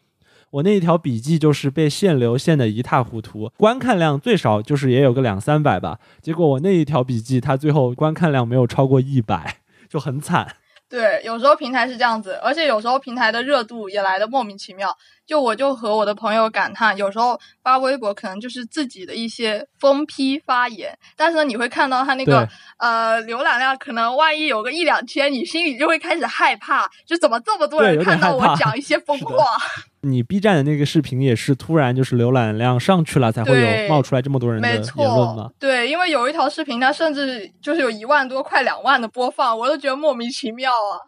[0.52, 6.00] 我那一条笔记就是被限流限的一塌糊涂，观看量最少就是也有个两三百吧。
[6.22, 10.58] 结果我那一条笔记，它最后观看量没有超过一百，就很惨。
[10.94, 14.96] 对，有时候平台是这样子，而且有时候平台的热度也来的莫名其妙。
[15.26, 29.58] 就我就和我的朋友感叹，有时候发微博可能就是自己的一些疯批发言，但是呢，你会看到他那个呃浏览量，可能万一有个一两千，你心里就会开始害怕，就怎么这么多人看到我讲一些疯话？
[30.04, 35.50] 你 B 站的那个视频也是突然就是浏览量上去了，才会有冒出来这么多人的言论吗？
[35.58, 41.00] 对，因为有一条视频，它甚至就是有一万多、快两万的播放，我都觉得莫名其妙啊，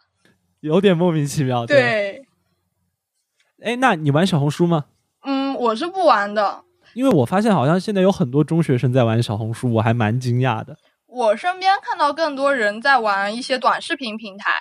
[0.62, 1.66] 有点莫名其妙。
[1.66, 2.26] 对。
[3.62, 4.86] 哎，那你玩小红书吗？
[5.24, 10.78] 嗯，我是不玩的，因为我发现好像现在有很多中学生在玩小红书，我还蛮惊讶的。
[11.08, 14.52] 我身边看到更多人在玩一些短视频平台，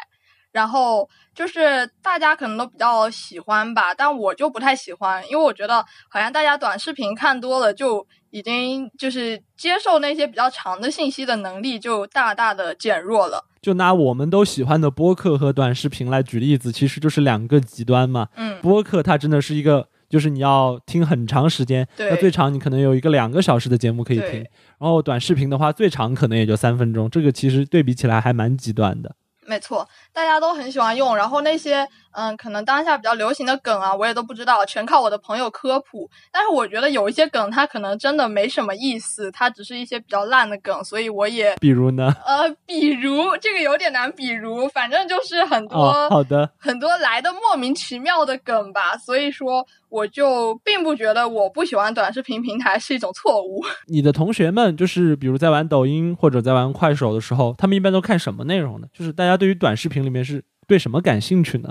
[0.52, 13.44] 然后就是大家可能都比较喜欢吧，但我就不太喜欢，因为我觉得好像大家短视频看多了，就已经就是接受那些比较长的信息的能力就大大的减弱了。
[13.60, 18.28] 就拿我们都喜欢的播客和短视频来举例子，其实就是两个极端嘛。
[18.36, 24.44] 嗯，播客它真的是一个，就是你要听很长时间，那最长你可能有一个两个小时的节目可以听。
[24.78, 29.16] 然后短视频的话，最长可能也就三分钟，这个其实对比起来还蛮极端的。
[29.46, 31.88] 没错，大家都很喜欢用，然后那些。
[32.16, 36.08] 嗯，可能当下比较流行的梗啊，我也都不知道，全靠我的朋友科普。
[36.32, 42.14] 但是我觉得有一些梗，它可能真的没什么意思，它只是一些比较烂的梗，所以我也比如呢？
[42.24, 48.96] 呃，比如这个有点难，比如反正就是很多好的很多来的莫名其妙的梗吧。
[48.96, 53.64] 所以说，我就并不觉得我不喜欢短视频平台是一种错误。
[53.86, 58.86] 你的同学们就是比如在玩抖音或者在玩快手的时候，他们一般都看什么内容呢？
[58.92, 61.70] 就是大家对于短视频里面是对什么感兴趣呢？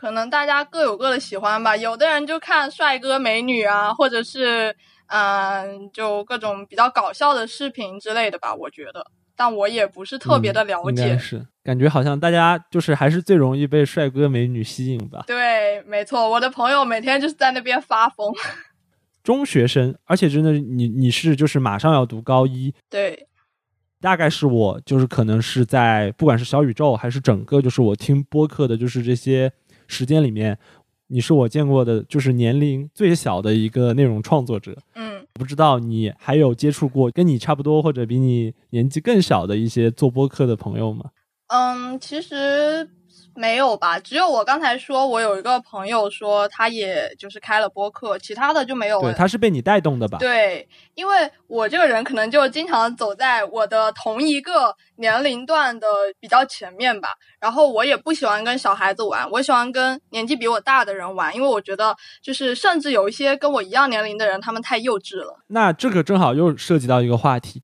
[0.00, 4.74] 可能大家各有各的喜欢吧，有的人就看帅哥美女啊，或者是
[5.08, 8.54] 嗯，就各种比较搞笑的视频之类的吧。
[8.54, 9.04] 我觉得，
[9.36, 11.18] 但我也不是特别的了解。
[11.18, 15.22] 是感觉好像大家就是还是最容易被帅哥美女吸引吧？
[15.26, 18.32] 对，没错，我的朋友每天就是在那边发疯。
[19.22, 23.28] 中学生，而且真的你你是就是马上要读高一，对，
[24.00, 29.52] 大概是我就是可能是在不管是小宇宙还是整个就是我听播客的，就是这些
[29.90, 30.56] 时间里面，
[31.08, 34.78] 你是我见过的就是年龄最小的一个内容创作者。
[34.94, 41.10] 嗯，不知道你还有接触过跟你差不多或者比你年纪更小的一些做播客的朋友吗？
[41.48, 42.88] 嗯，其实。
[43.40, 43.98] 没有吧？
[43.98, 49.00] 只有我刚才说，我有一个朋友说，他也就是开了播客，其他的就没有。
[49.00, 50.18] 对，他是被你带动的吧？
[50.18, 55.86] 对，因为我这个人可能就经常走在我的同一个年龄段的
[56.20, 57.08] 比较前面吧。
[57.40, 65.40] 然后我也不喜欢跟小孩子玩，我喜欢跟年纪比我大的人玩，因为我觉得就是甚至有一些跟我一样年龄的人，他们太幼稚了。
[65.46, 67.62] 那这个正好又涉及到一个话题。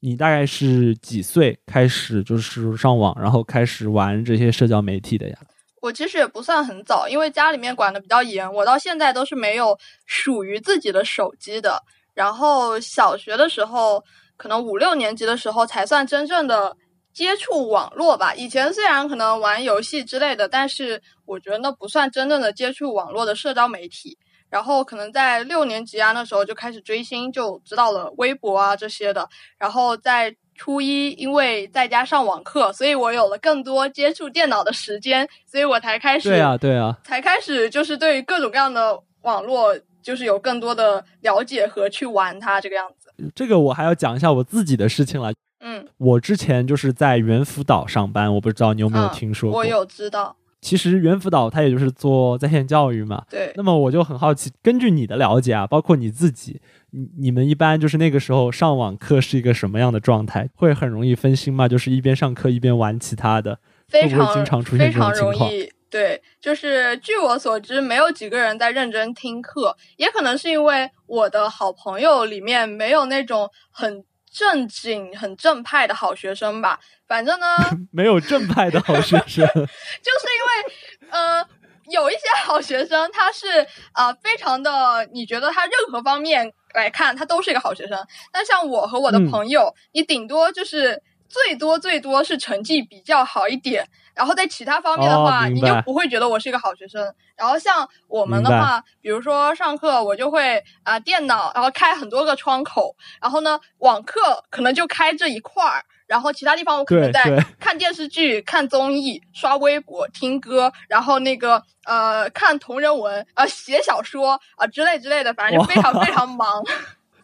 [0.00, 5.36] 你大概是几岁开始就是上网，然后开始玩这些社交媒体的呀？
[5.82, 11.82] 我其实也不算很早，因为家里面管的比较严，我到现在都是没有属于自己的手机的。
[12.12, 14.02] 然后小学的时候，
[14.36, 16.76] 可能五六年级的时候才算真正的
[17.14, 18.34] 接触网络吧。
[18.34, 24.18] 以前虽然可能玩游戏之类的，但是我觉得那不算真正的接触网络的社交媒体。
[24.50, 29.26] 然后可能在六年级啊，那时候就开始追星，就知道了微博啊这些的。
[29.56, 43.10] 然后在初一，因为在家上网课，所以我有了更多接触电脑的时间，所以我才开始对啊对啊，才开始就是对于各种各样的网络，就是有更多的了解和去玩它这个样子。
[43.34, 45.32] 这个我还要讲一下我自己的事情了。
[45.62, 49.60] 嗯，我之前就是在猿辅导上班，我不知道你有没有听说过？
[49.60, 50.34] 我有知道。
[50.60, 53.52] 其实猿辅导它也就是做在线教育嘛，对。
[53.56, 60.48] 那么我就很好奇，根据你的了解啊，包括你自己，你你们一般就是那个时候上网课是一个什么样的状态？
[60.54, 61.66] 会很容易分心吗？
[61.66, 63.58] 就是一边上课一边玩其他的，
[63.90, 65.50] 会不会经常出现这种情况？
[65.88, 74.04] 对，就是据我所知，没有几个人在认真听课，也可能是因为我的好朋友里面没有那种很。
[74.30, 76.78] 正经、很正派的好学生吧，
[77.08, 77.46] 反正呢，
[77.90, 81.44] 没有正派的好学生， 就是因为呃，
[81.90, 87.98] 有一些好学生，他是啊，非常的，你觉得他任何方面来看，他都是一个好学生。
[88.32, 93.88] 但像我和我的朋友，你顶多就是最多最多是成绩比较好一点。
[94.20, 97.02] 然后在其他方面的话，你就不会觉得我是一个好学生。
[97.34, 102.94] 然后像我们的话，比如说上课，我就会啊电脑，然后开很多个窗口。
[103.18, 116.62] 然后呢，网课可能就开这一块儿，然后其他地方我可能在看电视剧、看综艺、刷微博、听歌，然后那个呃看同人文啊、写小说啊之类之类的，反正就非常非常忙。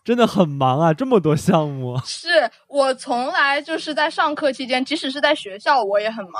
[0.06, 1.98] 真的很忙啊，这么多项目。
[2.06, 2.28] 是
[2.68, 6.34] 我从来就是在上课期间，即使是在学校，我也很忙。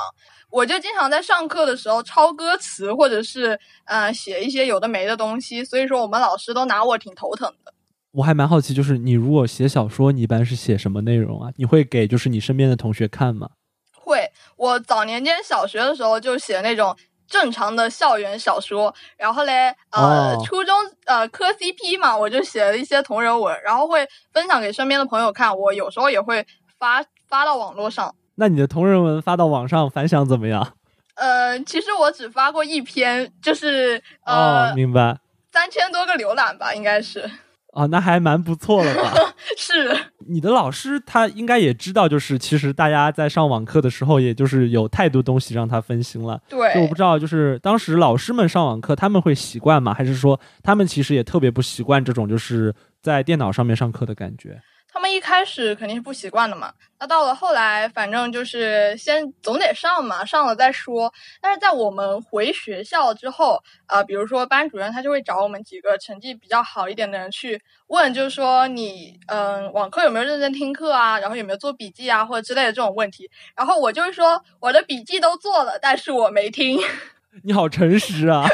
[0.49, 7.73] 我就经常在上课的时候抄歌词，或者是呃写一些有的没的东西，所以说我们老师都拿我挺头疼的。
[8.13, 11.51] 我还蛮好奇，就是你如果写小说，你一般是写什么内容啊？
[11.57, 13.49] 你会给就是你身边的同学看吗？
[13.93, 16.95] 会，我早年间小学的时候就写那种
[17.27, 20.75] 正常的校园小说，然后嘞，呃，初中
[21.05, 25.55] 呃磕 CP 嘛，我就写了一些同人文，然后会分享给身边的朋友看。
[25.57, 26.45] 我有时候也会
[26.79, 28.13] 发发到网络上。
[28.35, 30.73] 那你的同人文发到网上反响怎么样？
[31.15, 35.17] 呃，其实我只发过一篇，就是呃，明白，
[35.51, 37.29] 三千多个浏览吧，应该是。
[37.77, 39.13] 哦，那还蛮不错了吧？
[39.55, 39.95] 是。
[40.29, 46.41] 你的老师他应该也知道，就是其实大家在上网课的时候，也就是有太多东西让他分心了。
[46.49, 46.73] 对。
[46.73, 49.93] 就我不知道，就是当时老师们上网课，他们会习惯吗？
[49.93, 54.59] 还是说他们其实也特别不习惯这种就是在电脑上面上课的感觉？
[54.97, 61.13] 他们一开始肯定是不习惯的嘛，那到了后来，反正就是先总得上嘛，上了再说。
[61.39, 73.29] 但是在我们回学校之后，呃，比如说班主任他就会找我们几个成绩比较好一点的人去问，就是说你嗯，网课有没有认真听课啊，然后有没有做笔记啊，或者之类的这种问题。
[73.55, 76.79] 然后我就会说我的笔记都做了，但是我没听。
[77.45, 78.47] 你好诚实啊！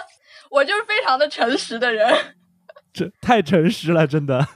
[0.48, 2.36] 我就是非常的诚实的人。
[2.90, 4.48] 这太诚实了，真的。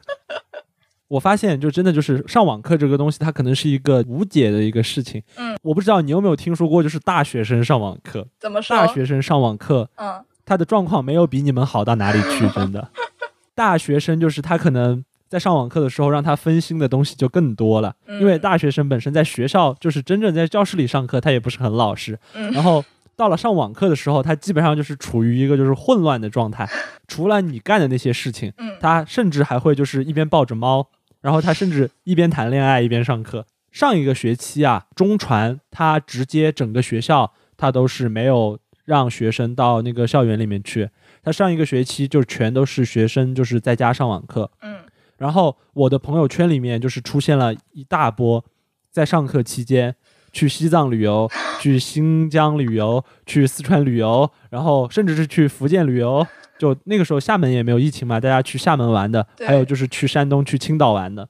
[1.08, 5.22] 我发现，就真的就是上网课这个东西，它可能是一个无解的一个事情。
[5.36, 8.26] 嗯，我不知道你有没有听说过，就是大学生上网课。
[8.40, 8.76] 怎么说？
[8.76, 12.88] 大学生上网课，嗯，他的状况没有比你们好到哪里去，真的。
[13.54, 17.94] 大学生就是他可能在上网课的时候，让他分心的东西就更多了。
[18.20, 22.18] 因为大学生本身在学校就是真正在教室里上课，他也不是很老实。
[22.32, 22.84] 然后
[23.16, 26.68] 到了上网课的时候，他基本上就是处于一个就是混乱的状态。
[27.08, 30.88] 除了你干的那些事情，他甚至还会就是一边抱着猫。
[31.20, 33.46] 然后他甚至一边谈恋爱一边上课。
[33.72, 40.90] 上一个学期啊，中传他直接整个学校他都是没有让学生到那个校园里面去。
[41.22, 44.50] 他上一个学期就全都是学生，就是在家上网课。
[44.60, 44.80] 嗯，
[45.16, 48.44] 然后我的朋友圈里面就是出现了一大波，
[48.90, 49.96] 在上课期间
[50.34, 51.30] 去西藏旅游、
[51.62, 56.26] 去新疆旅游、去四川旅游，然后甚至是去福建旅游。
[56.58, 61.28] 就那个时候厦门也没有疫情嘛，大家去厦门玩的，还有就是去山东、去青岛玩的，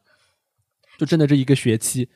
[0.98, 2.08] 就真的这一个学期，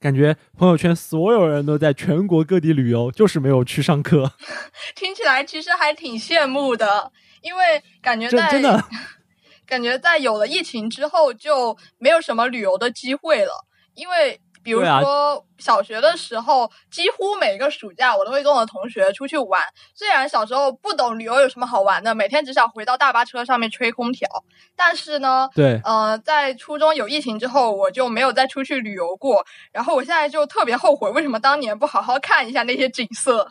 [0.00, 4.32] 感觉朋友圈所有人都在全国各地旅游，就是没有去上课。
[4.94, 7.10] 听起来其实还挺羡慕的，
[7.40, 8.84] 因为感觉在真真的，
[9.66, 14.40] 感觉在有了疫情之后就没有什么旅游的机会了，因为。
[14.62, 19.60] 比如说小学的时候，几乎每个暑假我都会跟我的同学出去玩。
[19.94, 24.28] 虽然小时候不懂旅游有什么好玩的，每天只想回到大巴车上面吹空调，
[24.76, 29.44] 但是呢，对，呃，在初中有疫情之后，我就没有再出去旅游过。
[29.72, 33.48] 然后我现在就特别后悔，为什么当年不好好看一下那些景色。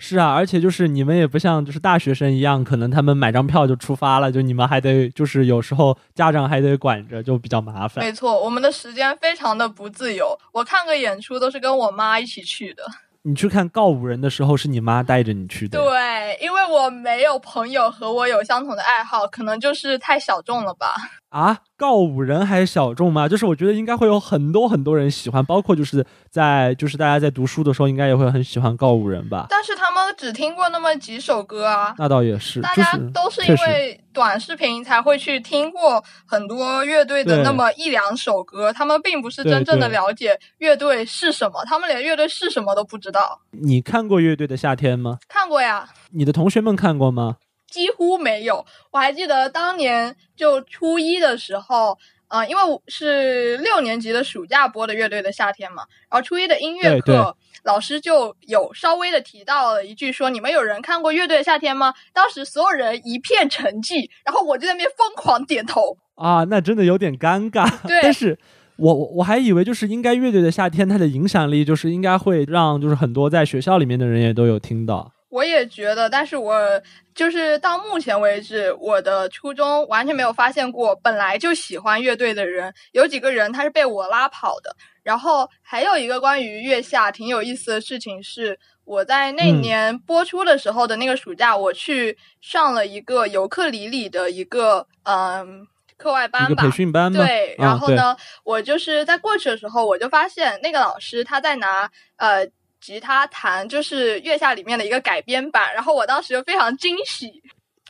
[0.00, 8.04] 是啊，而且就是你们也不像就是大学生一样，可能他们买张票就出发了，就你们还得就是有时候家长还得管着，就比较麻烦。
[8.04, 10.38] 没错，我们的时间非常的不自由。
[10.52, 12.82] 我看个演出都是跟我妈一起去的。
[13.22, 15.78] 你去看告五人的时候，是你妈带着你去的。
[15.78, 20.94] 对，因为我没有朋友和我有相同的爱好，可能就是太小众了吧。
[21.30, 23.28] 啊，告五人还小众吗？
[23.28, 29.46] 就是我觉得应该会有很多很多人喜欢，包括就是在就是大家在读书的时候，应该也会很喜欢告五人吧。
[29.50, 31.94] 但是他们只听过那么几首歌啊。
[31.98, 43.42] 那倒也是，大家都是因为短视频才会去听过很多乐队的那么一两首歌，他们并不是真正的了解乐队是什么，他们连乐队是什么都不知道。
[43.50, 45.18] 你看过乐队的夏天吗？
[45.28, 47.36] 看过呀，你的同学们看过吗？
[47.70, 48.64] 几乎没有。
[48.90, 51.96] 我还记得当年就初一的时候，
[52.28, 65.96] 呃，因为是六年级的暑假播的乐队的夏天嘛，然后初一的音乐对对课，老师就有稍微的提到了一句说：“你们有人看过乐队的夏天吗？”当时所有人一片沉寂，然后我就在那边疯狂点头。
[66.14, 67.70] 啊，那真的有点尴尬。
[67.86, 68.38] 对但是
[68.76, 75.12] 我我我还以为就是应该乐队的夏天，它的影响力就是应该会让就是很多在学校里面的人也都有听到。
[75.28, 76.82] 我也觉得，但是我
[77.14, 84.74] 就是到目前为止，我的初中完全没有发现过本来就喜欢乐队的人，有几个人他是被我拉跑的。
[85.02, 95.66] 然后还有一个关于月下挺有意思的事情是，我在那嗯年播出的时候的那个暑假，我去上了一个尤克里里的一个嗯
[95.96, 96.70] 课外班吧培。
[96.70, 97.24] 训班吗？
[97.24, 98.14] 对，啊然后呢，
[98.44, 102.46] 我就是在过去的时候，我就发现那个老师他在拿呃
[102.80, 107.42] 吉他弹，就是月下里面的一个改编版，然后我当时就非常惊喜。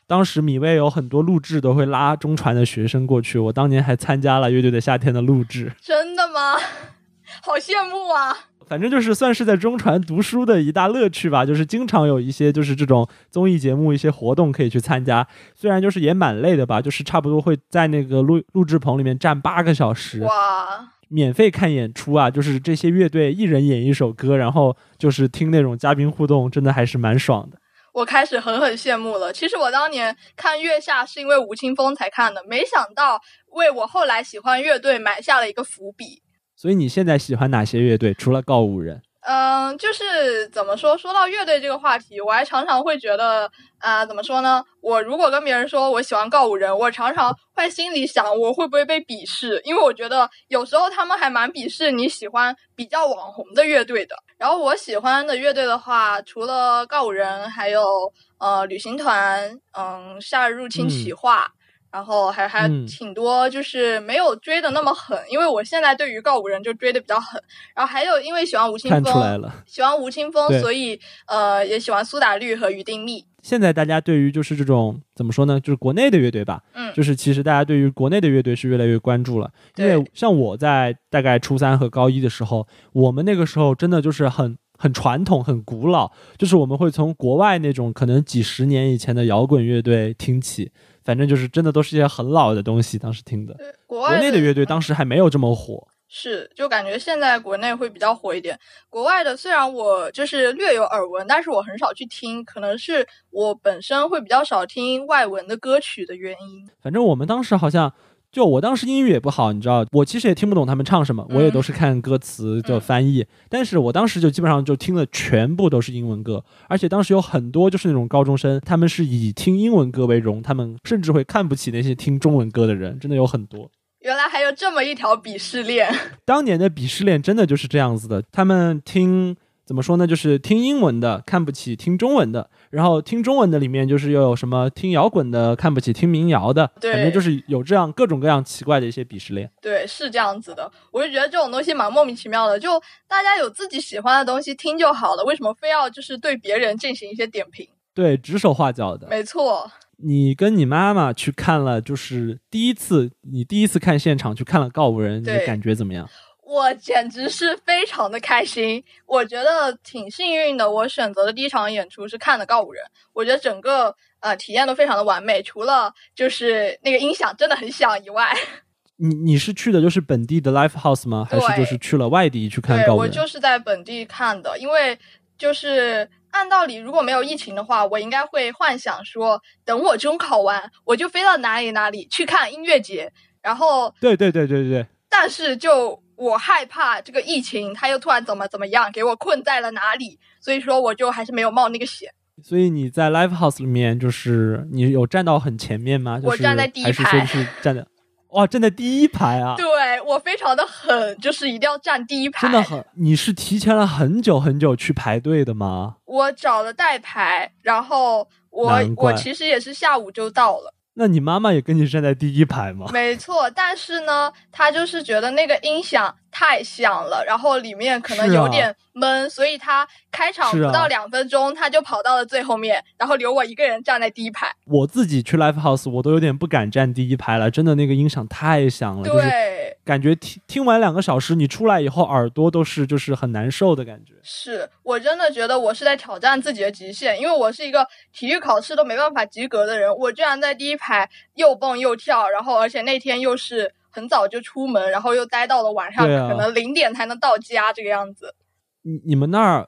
[0.07, 5.73] 当时米未有很多录制都会拉中传的学生过去，我当年还参加了乐队的夏天的录制。
[5.81, 6.57] 真的吗？
[7.43, 8.35] 好羡慕啊！
[8.67, 15.27] 反正就是算是在中传读书的一大乐趣吧，就是经常有一些就是这种综艺节目、一些活动可以去参加。
[15.55, 27.59] 虽然就是也蛮累的吧，就是差不多会在那个录录制棚里面站八个小时，哇，免费看演出啊，就是这些乐队一人演一首歌，然后就是听那种嘉宾互动，真的还是蛮爽的。
[27.95, 29.33] 我开始狠狠羡慕了。
[29.33, 33.21] 其实我当年看月下是因为吴青峰才看的，没想到
[33.53, 36.23] 为我后来喜欢乐队埋下了一个伏笔。
[36.55, 38.15] 所以你现在喜欢哪些乐队？
[38.15, 39.03] 除了告五人？
[39.31, 40.97] 嗯，就是怎么说？
[40.97, 44.65] 说到乐队这个话题，我还常常会觉得，啊、怎么说呢？
[44.81, 49.61] 我如果跟别人说我喜欢告五人，我常常会心里想，我会不会被鄙视？
[49.67, 54.17] 因为我觉得有时候他们还蛮鄙视你喜欢比较网红的乐队的。
[54.39, 61.47] 然后我喜欢的乐队的话，除了告五人，还有呃旅行团，嗯，夏日入侵企划。
[61.91, 67.43] 然后还还嗯挺多，就是没有追的那么狠，因为我现在对于告五人就追的比较狠。
[67.75, 69.65] 然后还有因为喜欢吴青看峰，出来了。
[69.67, 73.25] 喜欢吴青峰，所以呃也喜欢苏打绿和于定密。
[73.43, 79.51] 现在大家对于就是这种怎么说呢，就是国内的乐队吧，嗯就是其实大家对于国内的乐队是越来越关注了。
[79.77, 90.73] 因为像我在大概初三和高一的时候，我们那个时候真的就是很很传统、很古老，就是我们会从国外那种可能几十年以前的摇滚乐队听起，
[91.09, 93.55] 反正就是真的都是一些很老的东西，当时听的。
[93.55, 95.89] 对，国外国内的乐队当、时还没有这么火。
[96.07, 98.59] 是就感觉现在国内会比较火一点。
[98.91, 106.69] 国外的虽然我就是略有耳闻，但是我很少去听，可能是我本身会比较少听外文的歌曲的原因。
[106.83, 107.91] 反正我们当时好像，
[108.39, 113.27] 就我当时英语也不好，你知道，我其实也听不懂他们唱什么，我也都是看歌词的翻译。
[113.49, 123.69] 但是我当时就基本上就听的全部都是英文歌，而且当时有很多就是那种高中生，他们是以听英文歌为荣，他们甚至会看不起那些听中文歌的人，真的有很多。
[124.03, 125.93] 原来还有这么一条鄙视链。
[126.25, 129.35] 当年的鄙视链真的就是这样子的，他们听
[129.69, 130.07] 怎么说呢？
[130.07, 139.53] 就是听英文的看不起听中文的，然后听中文的里面就是又有什么听摇滚的看不起听民谣的，反正就是有这样各种各样奇怪的一些鄙视链。
[139.61, 140.73] 对，是这样子的。
[140.91, 147.69] 我就觉得这种东西蛮莫名其妙的，就大家有自己喜欢的东西听就好了，为什么非要就是对别人进行一些点评？
[147.93, 149.07] 对，指手画脚的。
[149.09, 156.09] 没错，你跟你妈妈去看了，就是第一次，你第一次看现场去看了告五人，你的感觉怎么样？
[156.49, 160.71] 我简直是非常的开心，我觉得挺幸运的。
[160.71, 162.83] 我选择的第一场演出是看的告五人，
[163.13, 168.35] 我觉得整个呃体验都非常的完美，除了就是那个音响真的很响以外，
[168.97, 171.29] 你你是去的就是本地的 live house 吗？
[171.31, 173.11] 还是就是去了外地去看我告五人？
[173.11, 174.99] 我就是在本地看的，因为
[175.37, 192.13] 就是按道理如果没有疫情的话，我应该会幻想说，等我中考完，我就飞到哪里哪里去看音乐节，然后对对对对对对，但是就我害怕这个疫情，它又突然怎么怎么样，给我困在了哪里，所以说我就还是没有冒那个险。
[192.43, 196.17] 所以你在 live house 里面，就是你有站到很前面吗？
[196.17, 197.85] 就是、我站在第一排还是排说是站在
[198.29, 199.55] 哇，站在第一排啊！
[199.57, 199.67] 对
[200.03, 202.43] 我非常的狠，就是一定要站第一排。
[202.43, 205.97] 真的很，你是提前了很久很久去排队的吗？
[206.05, 210.75] 我找了代排，然后我我其实也是下午就到了。
[211.01, 212.87] 那你妈妈也跟你站在第一排吗？
[212.93, 224.53] 没错，但是呢，她就是觉得那个音响太响了，然后里面可能有点闷，所以她开场不到两分钟，她就跑到了最后面，然后留我一个人站在第一排。
[224.65, 229.58] 我自己去 live house，我都有点不敢站第一排了，真的那个音响太响了，就是对，
[229.89, 234.13] 感觉听听完两个小时，你出来以后耳朵都是就是很难受的感觉。
[234.23, 248.35] 是我真的觉得我是在挑战自己的极限，因为我是一个体育考试都没办法及格的人，我居然在第一排又蹦又跳，然后而且那天又是很早就出门，然后又待到了晚上，啊可能零点才能到家这个样子。
[248.83, 249.67] 你你们那儿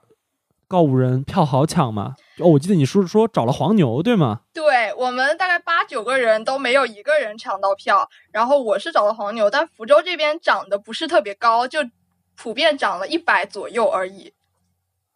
[0.67, 2.13] 告五人票好抢吗？
[2.41, 4.41] 哦，我记得你说说找了黄牛对吗？
[4.53, 11.79] 对我们大概八九个人都没有一个人抢到票，然后我是找了黄牛，但福州这边涨的不是特别高，就
[12.35, 14.33] 普遍涨了一百左右而已。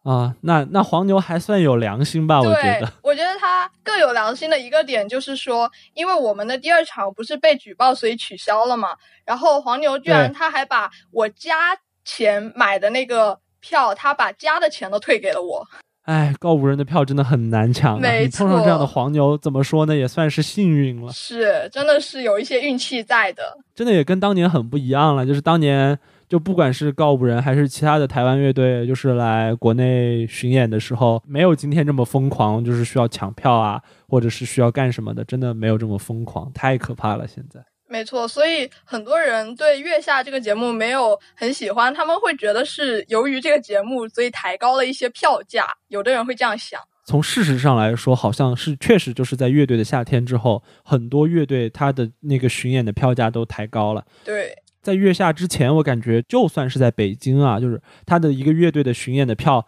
[0.04, 2.40] 啊，那那黄牛还算有良心吧？
[2.40, 8.96] 我觉得，我觉得他更有良心的一个点就是说，因为我们的第二场不是被举报，所以取消了嘛。
[9.24, 15.66] 然后黄牛居然他还把我加钱买的那个票，他把加的钱都退给了我。
[16.06, 19.94] 哎，告五人的票真的很难抢、啊，没你碰上这样的黄牛，怎么说呢？
[19.94, 21.12] 也算是幸运了。
[21.12, 23.42] 是，真的是有一些运气在的。
[23.74, 25.98] 真的也跟当年很不一样了，就是当年
[26.28, 37.26] 就不管是告五人还是其他的台湾乐队，就是来国内巡演的时候，没有今天这么疯狂，就是需要抢票啊，或者是需要干什么的，真的没有这么疯狂，太可怕了。
[37.26, 37.60] 现在
[37.96, 45.66] 没错，所以很多人对《月下》这个节目没有很喜欢，他们会觉得是由于这个节目，所以抬高了一些票价。
[45.88, 46.78] 有的人会这样想。
[47.06, 54.04] 从事实上来说，好像是确实就是在乐队的夏天之后，很多乐队它的那个巡演的票价都抬高了。
[54.22, 59.66] 对，在月下之前，我感觉就算是在北京啊，就是他的一个乐队的巡演的票，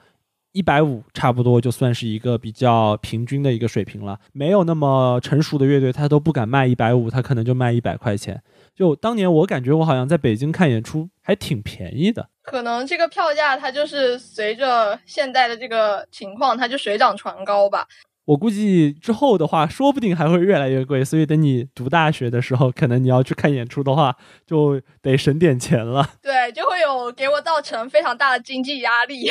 [0.59, 4.19] 一百五差不多就算是一个比较平均的一个水平了。
[4.33, 8.43] 没有那么成熟的乐队，他都不敢卖一百五，他可能就卖一百块钱。
[8.75, 12.29] 就当年我感觉我好像在北京看演出还挺便宜的。
[12.43, 17.87] 可能这个票价它就是随着现在的这个情况，它就水涨船高吧。
[18.25, 21.05] 我估计之后的话，说不定还会越来越贵。
[21.05, 26.05] 所以等你读大学的时候，可能你要去看演出的话，就得省点钱了。
[26.21, 29.31] 对，就会有给我造成非常大的经济压力。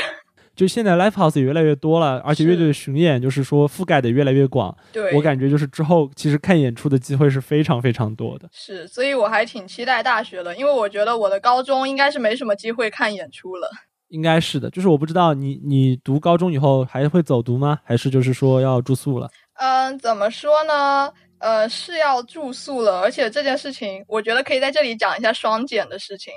[0.58, 4.76] 就现在 live house 也越来越多了，而且乐队的巡演就是说覆盖的越来越广。
[4.92, 8.50] 对，我感觉就是之后其实看演出的机会是非常非常多的。
[8.52, 13.70] 是，所以我还挺期待大学的，因为我觉得我的高中应该是没什么机会看演出了。
[14.10, 17.80] 应该是的，就是我不知道你你读高中以后还会走读吗？
[17.84, 19.30] 还是就是说要住宿了？
[19.60, 21.14] 嗯，怎么说呢？
[21.40, 26.34] 呃，是要住宿了，而且这件事情，我觉得可以在这里讲一下双减的事情。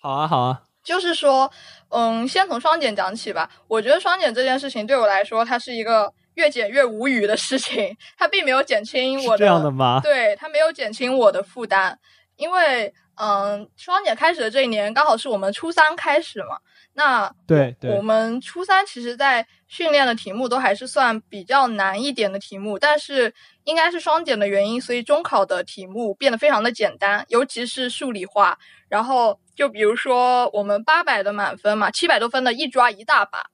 [0.00, 1.50] 好啊，好啊，就是说，
[1.94, 3.48] 嗯，先从双减讲起吧。
[3.68, 10.00] 我觉得双减这件事情对我来说，它是一个越减越无语的事情，它并没有减轻我是这样的吗？
[10.02, 11.96] 对，它没有减轻我的负担，
[12.36, 16.58] 因为嗯，双减开始的这一年刚好是我们初三开始嘛。
[16.96, 28.56] 那对对我们初三其实，在训练的题目都还是算比较难一点的题目，但是应该是双减的原因，所以中考的题目变得非常的简单，尤其是数理化。
[28.88, 33.46] 然后就比如说我们八百的满分嘛，七百多分的一抓一大把。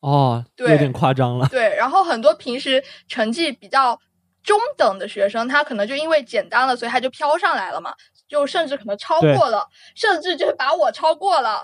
[0.00, 1.46] 哦，对有点夸张了。
[1.52, 4.00] 对，然后很多平时成绩比较
[4.42, 7.94] 中等的学生，他可能就因为简单了，所以他就飘上来了嘛，
[8.26, 11.62] 就甚至可能超过了，甚至就是把我超过了。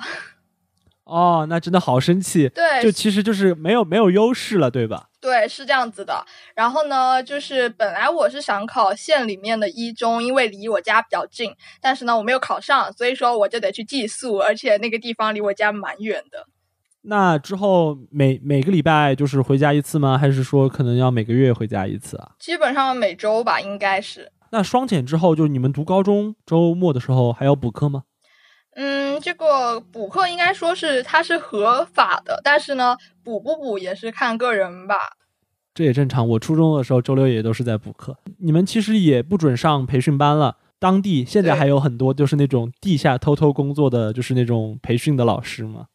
[1.04, 2.48] 哦，那真的好生气。
[2.48, 5.08] 对，就其实就是没有没有优势了，对吧？
[5.20, 6.24] 对，是这样子的。
[6.54, 11.52] 然后呢，就是本来我是想考县里面的一中，因为离我家比较近。
[11.80, 16.46] 但是呢，我没有考上，所以说我就得去寄宿，而且那个地方离我家蛮远的。
[17.02, 20.16] 那之后每每个礼拜就是回家一次吗？
[20.16, 22.30] 还是说可能要每个月回家一次啊？
[22.38, 24.30] 基本上每周吧，应该是。
[24.52, 28.04] 那双减之后，就你们读高中周末的时候还要补课吗？
[28.74, 34.96] 嗯，这个补课应该说是它是合法的，但是呢，补不补也是看个人吧。
[35.74, 36.28] 这也正常。
[36.28, 38.16] 我初中的时候周六也都是在补课。
[38.38, 40.56] 你们其实也不准上培训班了。
[40.78, 45.86] 当地现在还有很多就是那种地下偷偷工作的，就是那种培训的老师吗？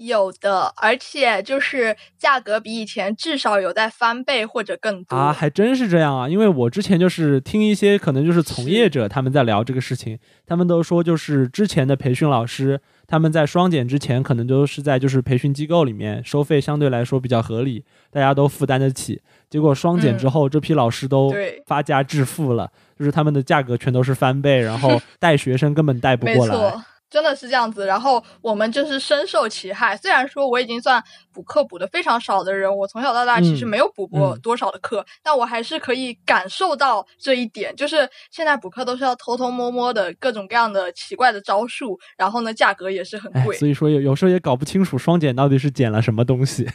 [0.00, 6.28] 有的，而且就是价格比以前至少有在翻倍或者更多啊，还真是这样啊！
[6.28, 19.20] 因为我之前就是听一些可能就是从业者他们在聊这个事情，他们都说就是之前的培训老师他们在双减之前可能都是在就是培训机构里面收费相对来说比较合理，大家都负担得起。
[19.50, 21.30] 结果双减之后，这批老师都
[21.66, 26.74] 发家致富了，就是他们的价格全都是翻倍，然后 带学生根本带不过来。
[27.10, 29.96] 真的是这样子，然后我们就是深受其害。
[29.96, 31.02] 虽然说我已经算
[31.32, 37.74] 补课补的非常少的人，我从小到大其实没有补过多少的课，但我还是可以感受到这一点。
[37.74, 43.56] 就是现在补课都是要偷偷摸摸的，各种各样的奇怪的招数，然后呢，价格也是很贵。
[43.56, 46.68] 所以说有有时候也搞不清楚双减到底是减了什么东西。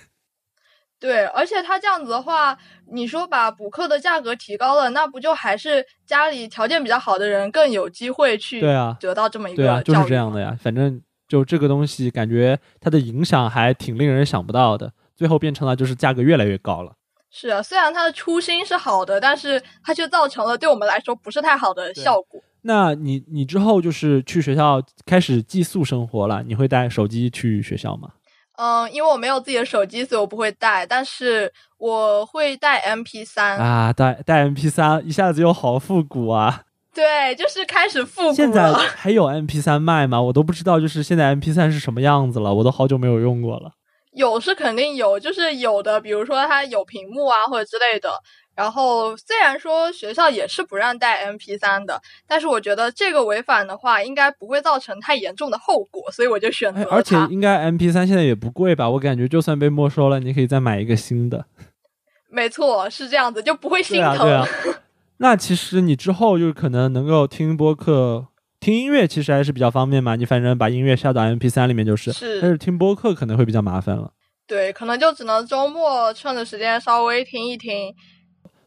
[1.06, 2.58] 对，而且他这样子的话，
[2.92, 10.58] 你说把补课的价格提高了，那不就还是家里条件比较好的人更有机会去对啊得到这么一个对啊，就是这样的呀。
[10.60, 14.92] 反正就这个东西，感觉它的影响还挺令人想不到的。
[15.16, 16.94] 最后变成了就是价格越来越高了。
[17.30, 22.42] 是啊，虽然它的初心是好的，但是它却造成了对我们来说不是太好的效果。
[22.64, 28.10] 那你你之后就是去学校开始寄宿生活了，你会带手机去学校吗？
[28.58, 30.86] 嗯，因为我没有自己的手机，所以我不会带。
[30.86, 36.62] 但是我会带 MP 三啊，带带 MP 三，一下子又好复古啊！
[36.96, 38.34] 对，就是开始复古。
[38.34, 40.22] 现在还有 MP 三卖吗？
[40.22, 43.72] 我都不知道，就是现在 MP 三是什么样子了，我都好久没有用过了。
[44.14, 48.10] 有是肯定有，就是有的，比如说它有屏幕啊，或者之类的。
[48.56, 58.90] 然后虽然说学校也是不让带 MP 三的，但是我觉得这个违反的话，应该不会造成太严重的后果，所以我就选择而且应该 MP 三现在也不贵吧？
[58.90, 61.46] 我感觉就算被没收了，你可以再买一个新的。
[62.32, 64.18] 没错，是这样子，就不会心疼。
[64.18, 64.78] 对啊，对啊。
[65.20, 68.28] 那其实你之后就是可能能够听播客、
[68.60, 70.16] 听音乐，其实还是比较方便嘛。
[70.16, 72.12] 你反正把音乐下到 MP 三里面就是。
[72.12, 72.42] 是。
[72.42, 74.12] 但是听播客可能会比较麻烦了。
[74.48, 77.94] 对，可能就只能周末趁着时间稍微听一听。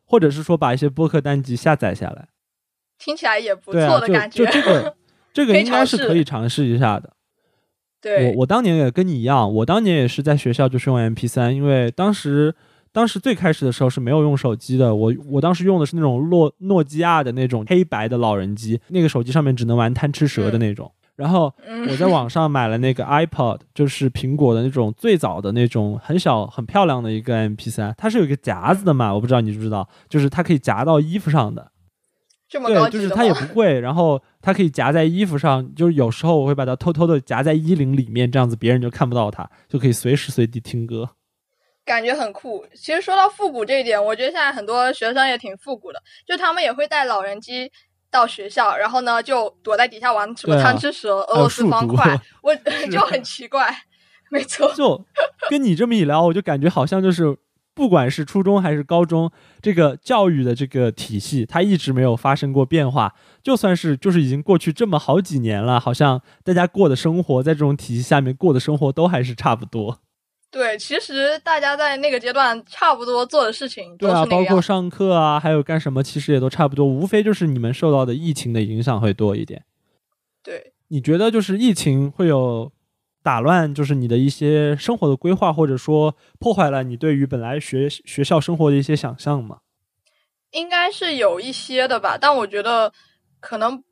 [0.09, 2.29] 或者是说把一些播客单集下载下来，
[2.99, 4.47] 听起来也不错的感觉。
[4.47, 4.97] 就这个，
[5.35, 7.13] 这个应该是可以尝试一下的。
[8.01, 12.55] 对，我我当年也跟你一样，我当年也是在学校就是用 MP 三，因为当时
[12.91, 20.91] 当时最开始的时候是没有用手机的，我我当时用的是那种诺诺基亚的那种黑白的老人机，那个手机上面只能玩贪吃蛇的那种。
[21.19, 21.53] 然后
[21.91, 31.73] 我在网上买了那个 iPod，就是苹果的那种最早的那种很小很漂亮的一个 MP3，它是有一个夹子的嘛，我不知道你知不知道，就是它可以夹到衣服上的。
[32.49, 41.11] 这么高对，就是它也不贵，然后它可以夹在衣服上，就是有时候我会把它偷偷的夹在衣领里面，这样子别人就看不到它，就可以随时随地听歌。
[41.85, 42.65] 感觉很酷。
[42.75, 47.73] 其实说到复古这一点，我觉得现在很多学生也挺复古的，就他们也会带老人机。
[48.11, 52.55] 到学校，然后呢，就躲在底下玩什么贪吃蛇、俄罗斯方块， 我
[52.91, 53.75] 就很奇怪。
[54.31, 55.05] 没错，就
[55.49, 57.37] 跟你这么一聊，我就感觉好像就是，
[57.75, 59.31] 不管是初中还是高中，
[59.63, 63.15] 这个教育的这个体系，它一直没有发生过变化。
[63.43, 70.01] 就算是就是已经过去这么好几年了，好像大家过的生活，在这种体系下面过的生活，都还是差不多。
[70.51, 79.65] 对，其实大家在那个阶段差不多做的事情对啊，包括上课啊，还有干什么，其实也都差不多，无非就是你们受到的疫情的影响会多一点。
[80.43, 82.73] 对，你觉得就是疫情会有
[83.23, 89.59] 打乱，就是你的一些生活的规划，或者说破坏了你对于本来学学校生活的一些想象吗？
[90.53, 92.93] 应该是有一些的吧，但我觉得
[93.39, 93.85] 可能。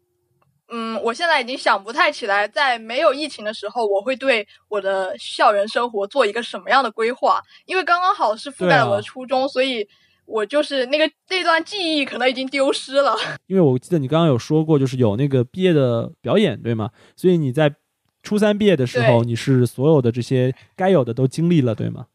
[0.69, 7.41] 嗯，我现在已经想不太起来，在没有疫情的时候，我会对我的校园生活做一个什么样的规划？
[7.67, 9.87] 因为刚刚好是覆盖了我的初中，所以
[10.25, 13.15] 我就是那个那段记忆可能已经丢失了。
[13.47, 16.91] 因为我记得你刚刚有说过，就是有那个毕业的表演，对吗？
[17.15, 17.73] 所以你在
[18.25, 22.07] 初三毕业的时候，你是所有的这些该有的都经历了，对吗？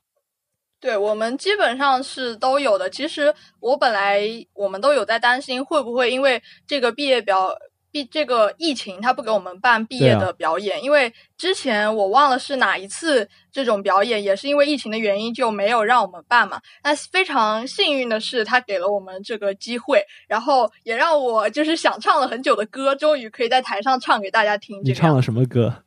[0.82, 2.90] 对我们基本上是都有的。
[2.90, 4.22] 其实我本来
[4.54, 7.56] 我们都有在担心，会不会因为这个毕业表。
[7.92, 16.62] 毕这个疫情，他不给我们办毕业的表演，因为之前我忘了是哪一次这种表演，也是因为疫情的原因就没有让我们办嘛。
[16.84, 24.82] 那非常幸运的是，他给了我们这个机会，然后也让我就是想唱了很久的歌，终于可以在台上唱给大家听。
[24.84, 25.84] 你唱了什么歌？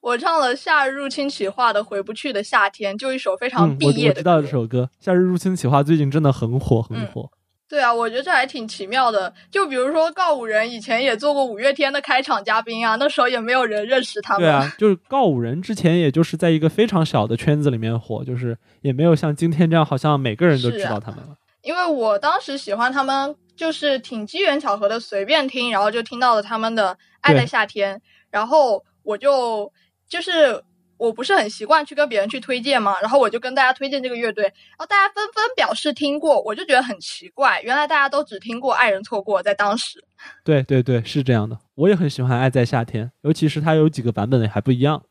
[0.00, 4.14] 我唱了《夏日入侵企划》的《回不去的夏天》，就一首非常毕业的。
[4.16, 7.30] 我知道这首歌，《夏日入侵企划》最近真的很火，很火。
[7.74, 9.34] 对啊，我觉得这还挺奇妙的。
[9.50, 14.42] 就比如说告五人以前也做过五月天的开场嘉宾啊，那时候也没有人认识他们。
[14.42, 21.36] 对啊，就是告五人之前也就是在一个非常小的圈子里面火，就是也没有像今天这样，好像每个人都知道他们了。
[21.62, 27.96] 因为我当时喜欢他们，就是挺机缘巧合的，随便听，然后就听到了他们的《爱在夏天》，
[28.30, 29.72] 然后我就
[30.08, 30.62] 就是。
[30.96, 40.04] 我不是很习惯去跟别人去推荐嘛，然后我就跟大家推荐这个乐队，然后大家纷纷表示听过，我就觉得很奇怪，原来大家都只听过《爱人错过》在当时。
[40.44, 45.04] 对对对，是这样的，我也很喜欢《爱在夏天》，尤其是它有几个版本还不一样。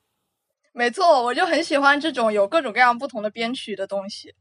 [0.71, 4.33] 没错，我就很喜欢这种有各种各样不同的编曲的东西，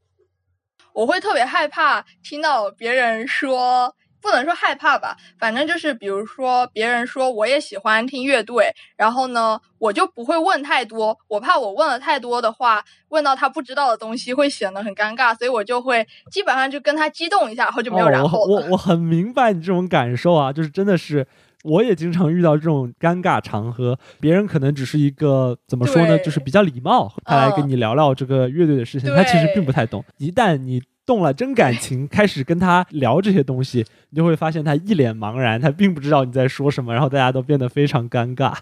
[0.95, 3.95] 我会特别害怕听到别人说。
[4.23, 18.67] 不能说害怕吧，反正就是比如说别人说我也喜欢听乐队，然后呢，我就不会问太多，我怕我问了太多的话，问到他不知道的东西会显得很尴尬，所以我就会基本上就跟他激动一下，然后就没有然后了。
[18.67, 21.27] 我我很明白你这种感受啊，就是真的是，
[21.65, 30.05] 我也经常遇到这种尴尬场合，别人可能只是一个怎么说呢，就是比较礼貌，他来跟你聊聊这个乐队的事情，他其实并不太懂。
[30.19, 38.57] 一旦你动了真感情，开始跟他聊这些东西，你就会发现他一脸茫然，他并不知道你在说什么，然后大家都变得非常尴尬。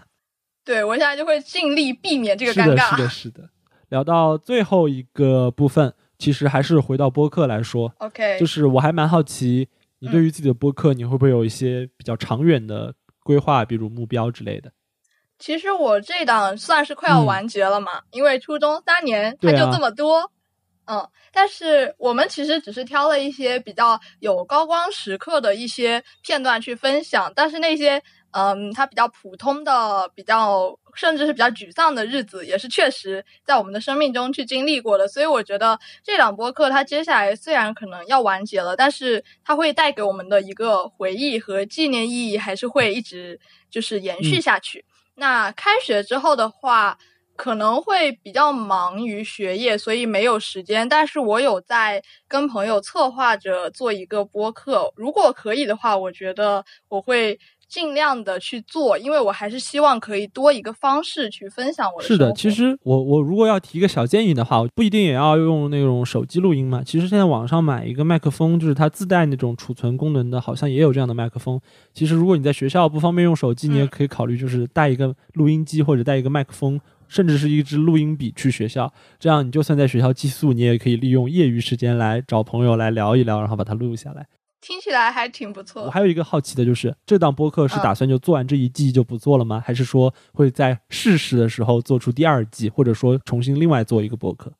[0.63, 2.89] 对我现在就会尽力避免这个尴尬。
[2.89, 3.49] 是的，是的，是的。
[3.89, 7.93] 聊到最后一个部分，其实还是回到播客来说。
[7.97, 9.67] OK，就是我还蛮好奇，
[9.99, 14.71] 你对于自己的播客，你会不会有一些比较长远的规划，比如目标之类的？
[15.37, 20.31] 其实我这档算是快要完结了嘛，因为初中三年，它就这么多。
[20.91, 35.07] 嗯，但是我们其实只是挑了一些比较有高光时刻的一些片段去分享，但是那些嗯，它比较普通的、比较甚至是比较沮丧的日子，也是确实在我们的生命中去经历过的。
[35.07, 43.39] 所以我觉得这两播客它接下来虽然可能要完结了，但是它会带给我们的一个回忆和纪念意义还是会一直
[43.69, 44.83] 就是延续下去。
[45.15, 46.97] 那开学之后的话。
[47.41, 50.87] 可能会比较忙于学业，所以没有时间。
[50.87, 62.07] 但是我有在跟朋友策划着做一个播客，如果可以的话，我觉得我会尽量的去做，因为我还是希望可以多一个方式去分享我的。
[62.07, 66.83] 是的，其实我我如果要提一个小建议的话，不一定也要用那种手机录音嘛。
[66.85, 71.59] 其实现在网上买一个麦克风，就是它自带那种储存功能的，好像也有这样的麦克风。
[71.91, 76.79] 其实如果你在学校不方便用手机，你也可以考虑就是带一个录音机或者带一个麦克风。
[77.11, 84.25] 甚至是一支录音笔去学校，这样你就算在学校寄宿，你也可以利用业余时间来找朋友来聊一聊，然后把它录下来。
[84.61, 85.83] 听起来还挺不错。
[85.83, 89.61] 我还有一个好奇的就是，这档播客是打算就做完这一季就不做了吗？
[89.65, 94.53] 还是说会在适时的时候做出第二季，或者说重新另外做一个播客？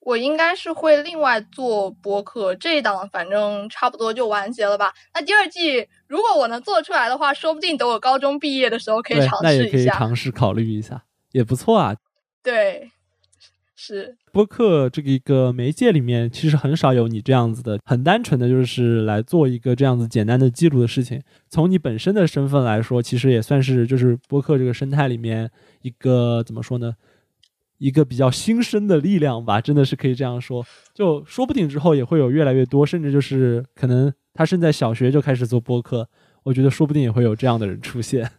[0.00, 4.92] 我应该是会另外做播客，这一档反正差不多就完结了吧。
[5.12, 9.42] 那第二季如果我能做出来的话，说不定等我高中毕业的时候可以尝试一下。
[9.42, 11.04] 那也可以尝试考虑一下。
[11.32, 11.96] 也不错啊，
[12.42, 12.90] 对，
[13.74, 21.22] 是播客这个一个媒介里面，其实很少有你这样子的，很单纯的就是来做一个这样子简单的记录的事情。
[21.48, 25.50] 从你本身的身份来说，其实也算是就是播客这个生态里面
[25.82, 26.94] 一个怎么说呢，
[27.78, 30.64] 一个比较新生的力量吧，真的是可以这样说。
[30.94, 36.08] 就说不定之后也会有越来越多，甚至就是可能他是在小学就开始做播客，
[36.44, 38.30] 我觉得说不定也会有这样的人出现。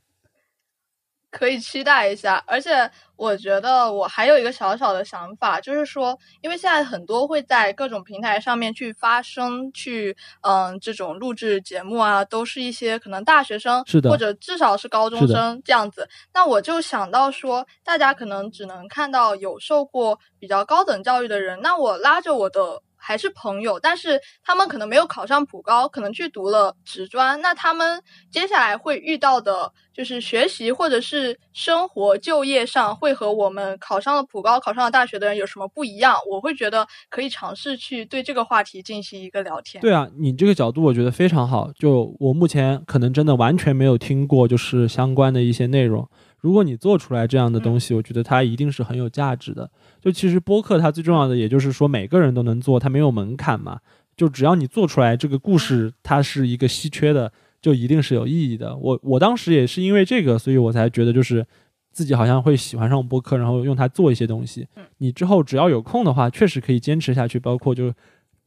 [1.33, 16.07] 可以期待一下，而且我觉得我还有一个小小的想法，就是说，因为现在很多会在各种平台上面去发声，去嗯这种录制节目啊，都是一些可能大学生，是的，或者至少是高中生这样子。
[16.33, 22.81] 那我就想到说，大家可能只能看到有受过比较高等教育的人，那我拉着我的。
[23.05, 27.41] 还是朋友，但是他们可能没有考上普高，可能去读了职专。
[27.41, 28.01] 那他们
[28.31, 36.17] 接下来会遇到的，就是学习或者是生活、就业上，会和我们考上了普高、考上了大学的人有什么不一样？
[36.31, 39.81] 我会觉得可以尝试去对这个话题进行一个聊天。
[39.81, 41.69] 对啊，你这个角度我觉得非常好。
[41.77, 46.09] 就我目前可能真的完全没有听过，就是相关的一些内容。
[46.43, 49.71] 如果你做出来这样的东西，我觉得它一定是很有价值的。
[50.01, 53.79] 就其实播客它最重要的，也就是说每个人都能做，它没有门槛嘛。
[54.17, 57.31] 就只要你做出来这个故事，它是一个稀缺的，
[57.61, 58.75] 就一定是有意义的。
[58.75, 61.47] 我我当时也是因为这个，所以我才觉得就是
[61.93, 64.67] 自己好像会喜欢上播客，然后用它做一些东西。
[64.97, 67.39] 你之后只要有空的话，确实可以坚持下去。
[67.39, 67.93] 包括就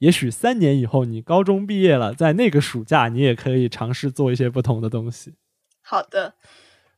[0.01, 5.33] 也许三年以后你高中毕业了，在那个暑假你也可以尝试做一些不同的东西。
[5.81, 6.35] 好的。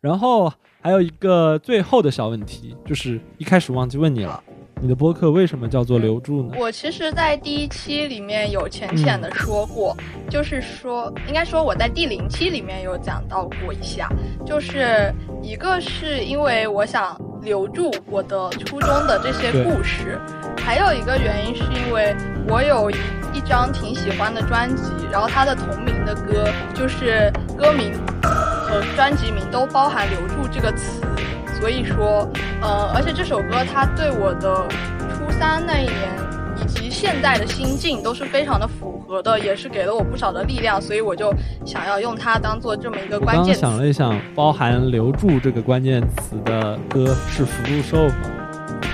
[0.00, 4.42] 然后还有一个最后的小问题，就是一开始忘记问你了。
[4.80, 6.54] 你的播客为什么叫做留住呢？
[6.56, 9.96] 我其实，在第一期里面有浅浅的说过，
[10.30, 14.08] 就是说，应该说我在第零期里面有讲到过一下，
[14.46, 20.16] 就是一个是因为我想留住我的初中的这些故事，
[20.58, 22.14] 还有一个原因是因为
[22.48, 22.88] 我有
[23.34, 27.92] 一张挺喜欢的专辑，然后它的同名的歌，就是歌名
[28.68, 31.02] 和专辑名都包含“留住”这个词。
[31.60, 32.28] 所以说，
[32.60, 34.68] 呃，而且这首歌它对我的
[35.08, 36.08] 初三那一年
[36.56, 43.56] 以及现在的心境都是非常的符合的，也是给了我不少的力量，所以我就想要用它当做这么一个关键。
[43.56, 48.14] 我刚想了一想，包含“留住”这个关键词的歌是《福禄寿》吗？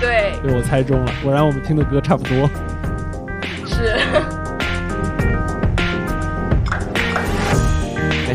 [0.01, 1.11] 对，被我猜中了。
[1.23, 2.49] 果然我们听的歌差不多。
[3.65, 4.44] 是。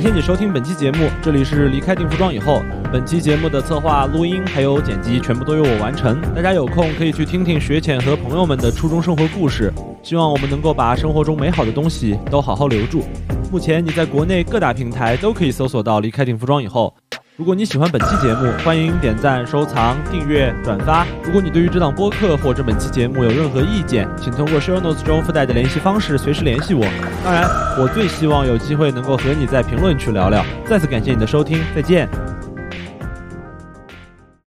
[0.00, 2.62] 感谢你收听本期节目，这里是离开定服装以后。
[2.90, 6.18] 本期节目的策划、录音还有剪辑全部都由我完成。
[6.34, 9.70] 大家有空可以去听听学浅和朋友们的初中生活故事。
[10.02, 13.02] 希望我们能够把生活中美好的东西都好好留住。
[13.52, 16.94] 目前你在国内各大平台都可以搜索到离开定服装以后。
[17.40, 21.06] 如果你喜欢本期节目，欢迎点赞、收藏、订阅、转发。
[21.24, 26.82] 如果你对于这档播客或者本期节目有任何意见，请通过 show notes 中附带的联系方式随时联系我。
[27.24, 30.44] 当然，我最希望有机会能够和你在评论区聊聊。
[30.66, 32.06] 再次感谢你的收听，再见。